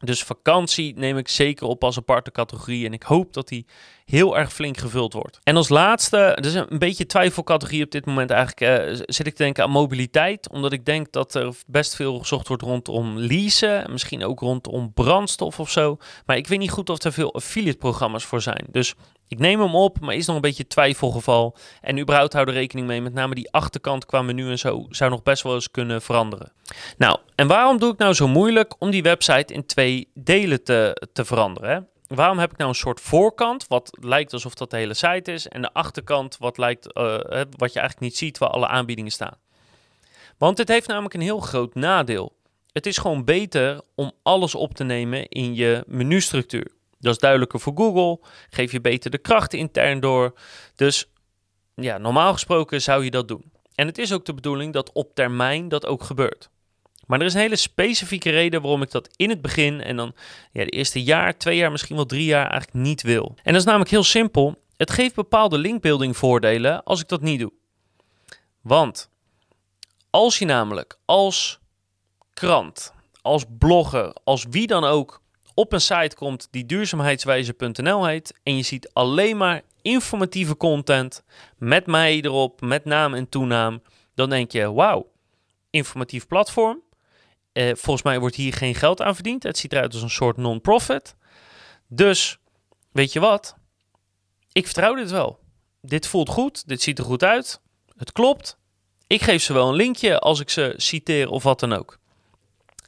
Dus 0.00 0.22
vakantie 0.22 0.94
neem 0.96 1.18
ik 1.18 1.28
zeker 1.28 1.66
op 1.66 1.84
als 1.84 1.96
aparte 1.96 2.30
categorie. 2.30 2.86
En 2.86 2.92
ik 2.92 3.02
hoop 3.02 3.32
dat 3.32 3.48
die 3.48 3.66
heel 4.04 4.38
erg 4.38 4.52
flink 4.52 4.76
gevuld 4.76 5.12
wordt. 5.12 5.38
En 5.42 5.56
als 5.56 5.68
laatste, 5.68 6.38
is 6.40 6.54
een 6.54 6.78
beetje 6.78 7.06
twijfelcategorie 7.06 7.84
op 7.84 7.90
dit 7.90 8.06
moment 8.06 8.30
eigenlijk, 8.30 8.90
uh, 8.90 9.04
zit 9.06 9.26
ik 9.26 9.34
te 9.34 9.42
denken 9.42 9.64
aan 9.64 9.70
mobiliteit. 9.70 10.50
Omdat 10.50 10.72
ik 10.72 10.84
denk 10.84 11.12
dat 11.12 11.34
er 11.34 11.54
best 11.66 11.94
veel 11.94 12.18
gezocht 12.18 12.48
wordt 12.48 12.62
rondom 12.62 13.18
leasen. 13.18 13.90
Misschien 13.90 14.24
ook 14.24 14.40
rondom 14.40 14.92
brandstof 14.92 15.60
of 15.60 15.70
zo. 15.70 15.96
Maar 16.26 16.36
ik 16.36 16.46
weet 16.46 16.58
niet 16.58 16.70
goed 16.70 16.90
of 16.90 17.02
er 17.02 17.12
veel 17.12 17.34
affiliate 17.34 17.78
programma's 17.78 18.24
voor 18.24 18.42
zijn. 18.42 18.66
Dus 18.70 18.94
ik 19.30 19.38
neem 19.38 19.60
hem 19.60 19.74
op, 19.74 20.00
maar 20.00 20.14
is 20.14 20.26
nog 20.26 20.36
een 20.36 20.42
beetje 20.42 20.66
twijfelgeval. 20.66 21.56
En 21.80 21.98
überhaupt 21.98 22.32
hou 22.32 22.46
er 22.46 22.52
rekening 22.52 22.86
mee. 22.86 23.00
Met 23.00 23.12
name 23.12 23.34
die 23.34 23.52
achterkant 23.52 24.06
qua 24.06 24.22
menu 24.22 24.50
en 24.50 24.58
zo 24.58 24.86
zou 24.88 25.10
nog 25.10 25.22
best 25.22 25.42
wel 25.42 25.54
eens 25.54 25.70
kunnen 25.70 26.02
veranderen. 26.02 26.52
Nou, 26.98 27.18
en 27.34 27.46
waarom 27.46 27.78
doe 27.78 27.92
ik 27.92 27.98
nou 27.98 28.14
zo 28.14 28.28
moeilijk 28.28 28.74
om 28.78 28.90
die 28.90 29.02
website 29.02 29.54
in 29.54 29.66
twee 29.66 30.10
delen 30.14 30.64
te, 30.64 31.08
te 31.12 31.24
veranderen? 31.24 31.70
Hè? 31.70 31.78
Waarom 32.16 32.38
heb 32.38 32.52
ik 32.52 32.56
nou 32.56 32.70
een 32.70 32.76
soort 32.76 33.00
voorkant, 33.00 33.66
wat 33.68 33.90
lijkt 34.00 34.32
alsof 34.32 34.54
dat 34.54 34.70
de 34.70 34.76
hele 34.76 34.94
site 34.94 35.32
is, 35.32 35.48
en 35.48 35.62
de 35.62 35.72
achterkant, 35.72 36.36
wat, 36.38 36.58
lijkt, 36.58 36.86
uh, 36.96 37.18
wat 37.56 37.72
je 37.72 37.78
eigenlijk 37.78 38.00
niet 38.00 38.16
ziet, 38.16 38.38
waar 38.38 38.48
alle 38.48 38.66
aanbiedingen 38.66 39.12
staan? 39.12 39.36
Want 40.38 40.56
dit 40.56 40.68
heeft 40.68 40.88
namelijk 40.88 41.14
een 41.14 41.20
heel 41.20 41.40
groot 41.40 41.74
nadeel. 41.74 42.36
Het 42.72 42.86
is 42.86 42.98
gewoon 42.98 43.24
beter 43.24 43.80
om 43.94 44.12
alles 44.22 44.54
op 44.54 44.74
te 44.74 44.84
nemen 44.84 45.28
in 45.28 45.54
je 45.54 45.84
menustructuur. 45.86 46.78
Dat 47.00 47.12
is 47.12 47.18
duidelijker 47.18 47.60
voor 47.60 47.76
Google, 47.76 48.26
geef 48.50 48.72
je 48.72 48.80
beter 48.80 49.10
de 49.10 49.18
krachten 49.18 49.58
intern 49.58 50.00
door. 50.00 50.38
Dus 50.74 51.10
ja, 51.74 51.98
normaal 51.98 52.32
gesproken 52.32 52.82
zou 52.82 53.04
je 53.04 53.10
dat 53.10 53.28
doen. 53.28 53.52
En 53.74 53.86
het 53.86 53.98
is 53.98 54.12
ook 54.12 54.24
de 54.24 54.34
bedoeling 54.34 54.72
dat 54.72 54.92
op 54.92 55.14
termijn 55.14 55.68
dat 55.68 55.86
ook 55.86 56.02
gebeurt. 56.02 56.50
Maar 57.06 57.20
er 57.20 57.26
is 57.26 57.34
een 57.34 57.40
hele 57.40 57.56
specifieke 57.56 58.30
reden 58.30 58.62
waarom 58.62 58.82
ik 58.82 58.90
dat 58.90 59.08
in 59.16 59.28
het 59.28 59.42
begin 59.42 59.80
en 59.80 59.96
dan 59.96 60.14
ja, 60.52 60.64
de 60.64 60.70
eerste 60.70 61.02
jaar, 61.02 61.38
twee 61.38 61.56
jaar, 61.56 61.70
misschien 61.70 61.96
wel 61.96 62.06
drie 62.06 62.24
jaar 62.24 62.50
eigenlijk 62.50 62.86
niet 62.86 63.02
wil. 63.02 63.34
En 63.42 63.52
dat 63.52 63.60
is 63.60 63.66
namelijk 63.66 63.90
heel 63.90 64.04
simpel. 64.04 64.62
Het 64.76 64.90
geeft 64.90 65.14
bepaalde 65.14 65.58
linkbuilding 65.58 66.16
voordelen 66.16 66.82
als 66.82 67.00
ik 67.00 67.08
dat 67.08 67.20
niet 67.20 67.40
doe. 67.40 67.52
Want 68.60 69.10
als 70.10 70.38
je 70.38 70.44
namelijk 70.44 70.98
als 71.04 71.58
krant, 72.34 72.92
als 73.22 73.44
blogger, 73.58 74.16
als 74.24 74.46
wie 74.50 74.66
dan 74.66 74.84
ook 74.84 75.22
op 75.54 75.72
een 75.72 75.80
site 75.80 76.16
komt 76.16 76.48
die 76.50 76.66
duurzaamheidswijze.nl 76.66 78.06
heet 78.06 78.38
en 78.42 78.56
je 78.56 78.62
ziet 78.62 78.90
alleen 78.92 79.36
maar 79.36 79.62
informatieve 79.82 80.56
content 80.56 81.24
met 81.58 81.86
mij 81.86 82.20
erop, 82.20 82.60
met 82.60 82.84
naam 82.84 83.14
en 83.14 83.28
toenaam, 83.28 83.82
dan 84.14 84.30
denk 84.30 84.52
je: 84.52 84.72
wauw, 84.72 85.10
informatief 85.70 86.26
platform. 86.26 86.82
Eh, 87.52 87.74
volgens 87.74 88.02
mij 88.02 88.20
wordt 88.20 88.36
hier 88.36 88.52
geen 88.52 88.74
geld 88.74 89.02
aan 89.02 89.14
verdiend. 89.14 89.42
Het 89.42 89.58
ziet 89.58 89.72
eruit 89.72 89.92
als 89.92 90.02
een 90.02 90.10
soort 90.10 90.36
non-profit. 90.36 91.14
Dus, 91.88 92.38
weet 92.92 93.12
je 93.12 93.20
wat? 93.20 93.56
Ik 94.52 94.64
vertrouw 94.64 94.94
dit 94.94 95.10
wel. 95.10 95.38
Dit 95.80 96.06
voelt 96.06 96.28
goed, 96.28 96.68
dit 96.68 96.82
ziet 96.82 96.98
er 96.98 97.04
goed 97.04 97.24
uit. 97.24 97.60
Het 97.96 98.12
klopt. 98.12 98.58
Ik 99.06 99.22
geef 99.22 99.42
ze 99.42 99.52
wel 99.52 99.68
een 99.68 99.74
linkje 99.74 100.18
als 100.18 100.40
ik 100.40 100.50
ze 100.50 100.74
citeer 100.76 101.28
of 101.28 101.42
wat 101.42 101.60
dan 101.60 101.72
ook. 101.72 101.99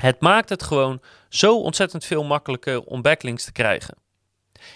Het 0.03 0.21
maakt 0.21 0.49
het 0.49 0.63
gewoon 0.63 1.01
zo 1.29 1.59
ontzettend 1.59 2.05
veel 2.05 2.25
makkelijker 2.25 2.81
om 2.81 3.03
backlinks 3.03 3.45
te 3.45 3.53
krijgen. 3.53 3.95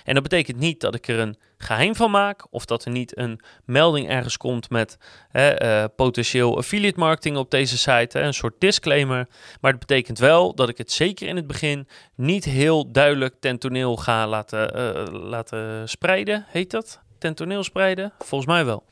En 0.04 0.14
dat 0.14 0.22
betekent 0.22 0.58
niet 0.58 0.80
dat 0.80 0.94
ik 0.94 1.08
er 1.08 1.18
een 1.18 1.38
geheim 1.58 1.94
van 1.94 2.10
maak 2.10 2.46
of 2.50 2.64
dat 2.64 2.84
er 2.84 2.90
niet 2.90 3.18
een 3.18 3.40
melding 3.64 4.08
ergens 4.08 4.36
komt 4.36 4.70
met 4.70 4.98
hè, 5.28 5.48
eh, 5.48 5.84
potentieel 5.96 6.56
affiliate 6.56 6.98
marketing 6.98 7.36
op 7.36 7.50
deze 7.50 7.78
site, 7.78 8.18
hè, 8.18 8.24
een 8.24 8.34
soort 8.34 8.54
disclaimer. 8.58 9.28
Maar 9.60 9.70
het 9.70 9.80
betekent 9.80 10.18
wel 10.18 10.54
dat 10.54 10.68
ik 10.68 10.78
het 10.78 10.92
zeker 10.92 11.28
in 11.28 11.36
het 11.36 11.46
begin 11.46 11.88
niet 12.14 12.44
heel 12.44 12.92
duidelijk 12.92 13.34
ten 13.40 13.58
toneel 13.58 13.96
ga 13.96 14.26
laten, 14.26 14.76
uh, 14.76 15.20
laten 15.22 15.88
spreiden. 15.88 16.44
Heet 16.48 16.70
dat? 16.70 17.00
Ten 17.18 17.34
toneel 17.34 17.64
spreiden? 17.64 18.12
Volgens 18.18 18.50
mij 18.50 18.64
wel. 18.64 18.84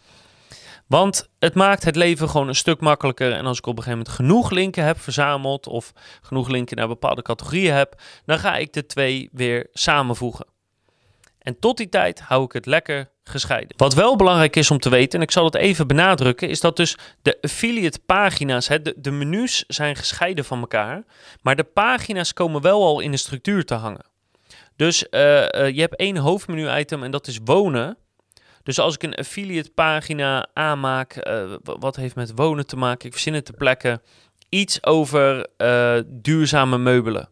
Want 0.87 1.29
het 1.39 1.55
maakt 1.55 1.85
het 1.85 1.97
leven 1.97 2.29
gewoon 2.29 2.49
een 2.49 2.55
stuk 2.55 2.81
makkelijker. 2.81 3.33
En 3.33 3.47
als 3.47 3.59
ik 3.59 3.67
op 3.67 3.77
een 3.77 3.83
gegeven 3.83 3.99
moment 3.99 4.17
genoeg 4.17 4.51
linken 4.51 4.85
heb 4.85 5.01
verzameld 5.01 5.67
of 5.67 5.93
genoeg 6.23 6.49
linken 6.49 6.77
naar 6.77 6.89
bepaalde 6.89 7.23
categorieën 7.23 7.75
heb, 7.75 8.01
dan 8.25 8.39
ga 8.39 8.57
ik 8.57 8.73
de 8.73 8.87
twee 8.87 9.29
weer 9.33 9.67
samenvoegen. 9.73 10.47
En 11.39 11.59
tot 11.59 11.77
die 11.77 11.89
tijd 11.89 12.21
hou 12.21 12.45
ik 12.45 12.53
het 12.53 12.67
lekker 12.67 13.11
gescheiden. 13.25 13.77
Wat 13.77 13.95
wel 13.95 14.17
belangrijk 14.17 14.57
is 14.57 14.71
om 14.71 14.79
te 14.79 14.89
weten, 14.89 15.19
en 15.19 15.25
ik 15.25 15.31
zal 15.31 15.45
het 15.45 15.55
even 15.55 15.87
benadrukken, 15.87 16.49
is 16.49 16.61
dat 16.61 16.77
dus 16.77 16.97
de 17.23 17.39
affiliate 17.41 17.99
pagina's, 18.07 18.69
hè, 18.69 18.79
de, 18.97 19.11
menus 19.11 19.65
zijn 19.67 19.97
gescheiden 19.97 20.45
van 20.45 20.61
elkaar, 20.61 21.05
maar 21.43 21.57
de 21.57 21.65
pagina's 21.65 22.33
komen 22.33 22.61
wel 22.61 22.83
al 22.83 23.01
in 23.01 23.11
de 23.11 23.17
structuur 23.17 23.65
te 23.65 23.75
hangen. 23.75 24.07
Dus 24.77 25.07
uh, 25.11 25.21
uh, 25.21 25.47
je 25.71 25.81
hebt 25.81 25.97
één 25.97 26.17
hoofdmenu-item 26.17 27.03
en 27.03 27.11
dat 27.11 27.27
is 27.27 27.39
wonen. 27.45 27.97
Dus 28.65 28.79
als 28.79 28.95
ik 28.95 29.03
een 29.03 29.15
affiliate 29.15 29.71
pagina 29.71 30.47
aanmaak, 30.53 31.27
uh, 31.27 31.55
wat 31.63 31.97
heeft 31.97 32.15
met 32.15 32.33
wonen 32.35 32.67
te 32.67 32.77
maken? 32.77 33.07
Ik 33.07 33.13
verzin 33.13 33.35
het 33.35 33.45
te 33.45 33.53
plekken. 33.53 34.03
Iets 34.49 34.85
over 34.85 35.47
duurzame 36.07 36.79
meubelen. 36.79 37.29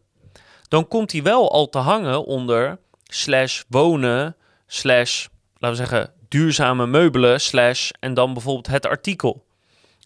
Dan 0.67 0.87
komt 0.87 1.09
die 1.09 1.23
wel 1.23 1.51
al 1.51 1.69
te 1.69 1.77
hangen 1.77 2.25
onder 2.25 2.79
slash 3.03 3.61
wonen, 3.67 4.35
slash, 4.67 5.27
laten 5.57 5.77
we 5.77 5.87
zeggen, 5.87 6.13
duurzame 6.27 6.87
meubelen, 6.87 7.41
slash, 7.41 7.91
en 7.99 8.13
dan 8.13 8.33
bijvoorbeeld 8.33 8.67
het 8.67 8.85
artikel. 8.85 9.45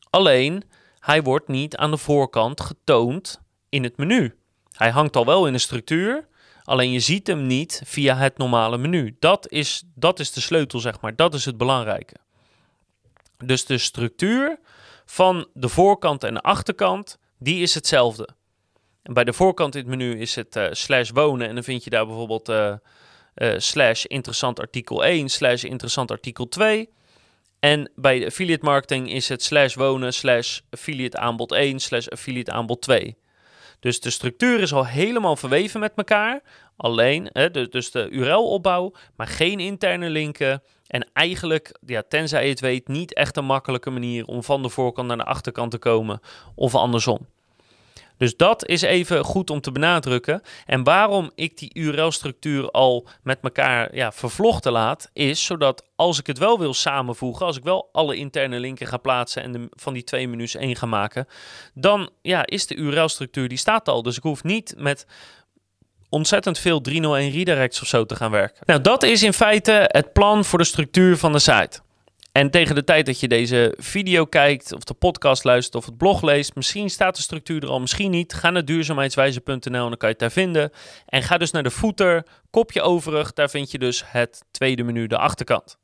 Alleen, 0.09 0.63
hij 0.99 1.21
wordt 1.21 1.47
niet 1.47 1.77
aan 1.77 1.91
de 1.91 1.97
voorkant 1.97 2.61
getoond 2.61 3.41
in 3.69 3.83
het 3.83 3.97
menu. 3.97 4.35
Hij 4.71 4.89
hangt 4.89 5.15
al 5.15 5.25
wel 5.25 5.47
in 5.47 5.53
de 5.53 5.59
structuur, 5.59 6.26
alleen 6.67 6.91
je 6.91 6.99
ziet 6.99 7.27
hem 7.27 7.47
niet 7.47 7.81
via 7.85 8.15
het 8.15 8.37
normale 8.37 8.77
menu. 8.77 9.15
Dat 9.19 9.51
is, 9.51 9.83
dat 9.95 10.19
is 10.19 10.31
de 10.31 10.41
sleutel, 10.41 10.79
zeg 10.79 11.01
maar. 11.01 11.15
Dat 11.15 11.33
is 11.33 11.45
het 11.45 11.57
belangrijke. 11.57 12.15
Dus 13.37 13.65
de 13.65 13.77
structuur 13.77 14.59
van 15.05 15.47
de 15.53 15.69
voorkant 15.69 16.23
en 16.23 16.33
de 16.33 16.41
achterkant, 16.41 17.17
die 17.37 17.61
is 17.61 17.73
hetzelfde. 17.73 18.29
En 19.03 19.13
bij 19.13 19.23
de 19.23 19.33
voorkant 19.33 19.75
in 19.75 19.81
het 19.81 19.89
menu 19.89 20.19
is 20.19 20.35
het 20.35 20.55
uh, 20.55 20.67
slash 20.71 21.09
wonen 21.09 21.47
en 21.47 21.53
dan 21.53 21.63
vind 21.63 21.83
je 21.83 21.89
daar 21.89 22.05
bijvoorbeeld 22.05 22.49
uh, 22.49 22.73
uh, 23.35 23.53
slash 23.57 24.03
interessant 24.03 24.59
artikel 24.59 25.05
1, 25.05 25.29
slash 25.29 25.63
interessant 25.63 26.11
artikel 26.11 26.47
2. 26.47 26.89
En 27.59 27.91
bij 27.95 28.25
affiliate 28.25 28.65
marketing 28.65 29.11
is 29.11 29.29
het 29.29 29.43
slash 29.43 29.75
wonen, 29.75 30.13
slash 30.13 30.59
affiliate 30.69 31.17
aanbod 31.17 31.51
1, 31.51 31.79
slash 31.79 32.07
affiliate 32.07 32.51
aanbod 32.51 32.81
2. 32.81 33.17
Dus 33.79 33.99
de 33.99 34.09
structuur 34.09 34.59
is 34.59 34.73
al 34.73 34.85
helemaal 34.85 35.35
verweven 35.35 35.79
met 35.79 35.93
elkaar. 35.95 36.41
Alleen, 36.77 37.29
hè, 37.31 37.51
dus, 37.69 37.91
de 37.91 38.09
URL-opbouw, 38.09 38.93
maar 39.15 39.27
geen 39.27 39.59
interne 39.59 40.09
linken. 40.09 40.63
En 40.87 41.09
eigenlijk, 41.13 41.79
ja, 41.85 42.03
tenzij 42.07 42.43
je 42.43 42.49
het 42.49 42.59
weet, 42.59 42.87
niet 42.87 43.13
echt 43.13 43.37
een 43.37 43.45
makkelijke 43.45 43.89
manier 43.89 44.25
om 44.25 44.43
van 44.43 44.61
de 44.61 44.69
voorkant 44.69 45.07
naar 45.07 45.17
de 45.17 45.23
achterkant 45.23 45.71
te 45.71 45.77
komen 45.77 46.19
of 46.55 46.75
andersom. 46.75 47.27
Dus 48.17 48.37
dat 48.37 48.67
is 48.67 48.81
even 48.81 49.23
goed 49.23 49.49
om 49.49 49.61
te 49.61 49.71
benadrukken. 49.71 50.41
En 50.65 50.83
waarom 50.83 51.31
ik 51.35 51.57
die 51.57 51.69
URL-structuur 51.73 52.71
al 52.71 53.07
met 53.23 53.37
elkaar 53.41 53.95
ja, 53.95 54.11
vervlochten 54.11 54.71
laat, 54.71 55.09
is 55.13 55.45
zodat 55.45 55.85
als 55.95 56.19
ik 56.19 56.27
het 56.27 56.37
wel 56.37 56.59
wil 56.59 56.73
samenvoegen, 56.73 57.45
als 57.45 57.57
ik 57.57 57.63
wel 57.63 57.89
alle 57.91 58.15
interne 58.15 58.59
linken 58.59 58.87
ga 58.87 58.97
plaatsen 58.97 59.43
en 59.43 59.51
de, 59.51 59.67
van 59.69 59.93
die 59.93 60.03
twee 60.03 60.27
menus 60.27 60.55
één 60.55 60.75
ga 60.75 60.85
maken, 60.85 61.27
dan 61.73 62.09
ja, 62.21 62.45
is 62.45 62.67
de 62.67 62.75
URL-structuur 62.75 63.47
die 63.47 63.57
staat 63.57 63.89
al. 63.89 64.01
Dus 64.01 64.17
ik 64.17 64.23
hoef 64.23 64.43
niet 64.43 64.73
met 64.77 65.05
ontzettend 66.09 66.59
veel 66.59 66.81
301 66.81 67.31
redirects 67.31 67.81
of 67.81 67.87
zo 67.87 68.05
te 68.05 68.15
gaan 68.15 68.31
werken. 68.31 68.63
Nou, 68.65 68.81
dat 68.81 69.03
is 69.03 69.23
in 69.23 69.33
feite 69.33 69.85
het 69.87 70.13
plan 70.13 70.45
voor 70.45 70.59
de 70.59 70.65
structuur 70.65 71.17
van 71.17 71.31
de 71.31 71.39
site. 71.39 71.79
En 72.37 72.49
tegen 72.49 72.75
de 72.75 72.83
tijd 72.83 73.05
dat 73.05 73.19
je 73.19 73.27
deze 73.27 73.73
video 73.77 74.25
kijkt, 74.25 74.73
of 74.73 74.83
de 74.83 74.93
podcast 74.93 75.43
luistert 75.43 75.75
of 75.75 75.85
het 75.85 75.97
blog 75.97 76.21
leest, 76.21 76.55
misschien 76.55 76.89
staat 76.89 77.15
de 77.15 77.21
structuur 77.21 77.63
er 77.63 77.69
al, 77.69 77.79
misschien 77.79 78.11
niet. 78.11 78.33
Ga 78.33 78.49
naar 78.49 78.65
duurzaamheidswijze.nl 78.65 79.55
en 79.59 79.71
dan 79.71 79.97
kan 79.97 79.97
je 79.97 80.07
het 80.07 80.19
daar 80.19 80.31
vinden. 80.31 80.71
En 81.05 81.23
ga 81.23 81.37
dus 81.37 81.51
naar 81.51 81.63
de 81.63 81.71
footer, 81.71 82.25
kopje 82.49 82.81
overig, 82.81 83.33
daar 83.33 83.49
vind 83.49 83.71
je 83.71 83.77
dus 83.77 84.03
het 84.05 84.43
tweede 84.51 84.83
menu, 84.83 85.07
de 85.07 85.17
achterkant. 85.17 85.77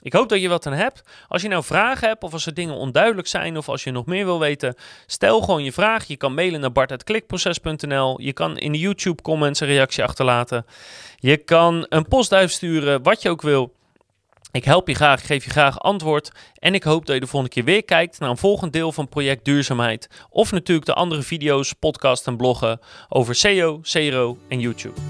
Ik 0.00 0.12
hoop 0.12 0.28
dat 0.28 0.40
je 0.40 0.48
wat 0.48 0.66
aan 0.66 0.72
hebt. 0.72 1.02
Als 1.28 1.42
je 1.42 1.48
nou 1.48 1.64
vragen 1.64 2.08
hebt 2.08 2.22
of 2.22 2.32
als 2.32 2.46
er 2.46 2.54
dingen 2.54 2.74
onduidelijk 2.74 3.28
zijn 3.28 3.56
of 3.56 3.68
als 3.68 3.84
je 3.84 3.90
nog 3.90 4.06
meer 4.06 4.24
wil 4.24 4.38
weten, 4.38 4.74
stel 5.06 5.40
gewoon 5.40 5.64
je 5.64 5.72
vraag. 5.72 6.06
Je 6.06 6.16
kan 6.16 6.34
mailen 6.34 6.60
naar 6.60 6.72
bart.klikproces.nl. 6.72 8.20
Je 8.20 8.32
kan 8.32 8.58
in 8.58 8.72
de 8.72 8.78
YouTube 8.78 9.22
comments 9.22 9.60
een 9.60 9.66
reactie 9.66 10.04
achterlaten. 10.04 10.66
Je 11.16 11.36
kan 11.36 11.86
een 11.88 12.08
postduif 12.08 12.50
sturen, 12.50 13.02
wat 13.02 13.22
je 13.22 13.30
ook 13.30 13.42
wil. 13.42 13.75
Ik 14.56 14.64
help 14.64 14.88
je 14.88 14.94
graag, 14.94 15.26
geef 15.26 15.44
je 15.44 15.50
graag 15.50 15.80
antwoord. 15.80 16.32
En 16.54 16.74
ik 16.74 16.82
hoop 16.82 17.06
dat 17.06 17.14
je 17.14 17.20
de 17.20 17.26
volgende 17.26 17.54
keer 17.54 17.64
weer 17.64 17.84
kijkt 17.84 18.18
naar 18.18 18.30
een 18.30 18.36
volgend 18.36 18.72
deel 18.72 18.92
van 18.92 19.08
Project 19.08 19.44
Duurzaamheid. 19.44 20.08
Of 20.30 20.52
natuurlijk 20.52 20.86
de 20.86 20.94
andere 20.94 21.22
video's, 21.22 21.72
podcasts 21.72 22.26
en 22.26 22.36
bloggen 22.36 22.80
over 23.08 23.34
SEO, 23.34 23.80
CRO 23.82 24.38
en 24.48 24.60
YouTube. 24.60 25.00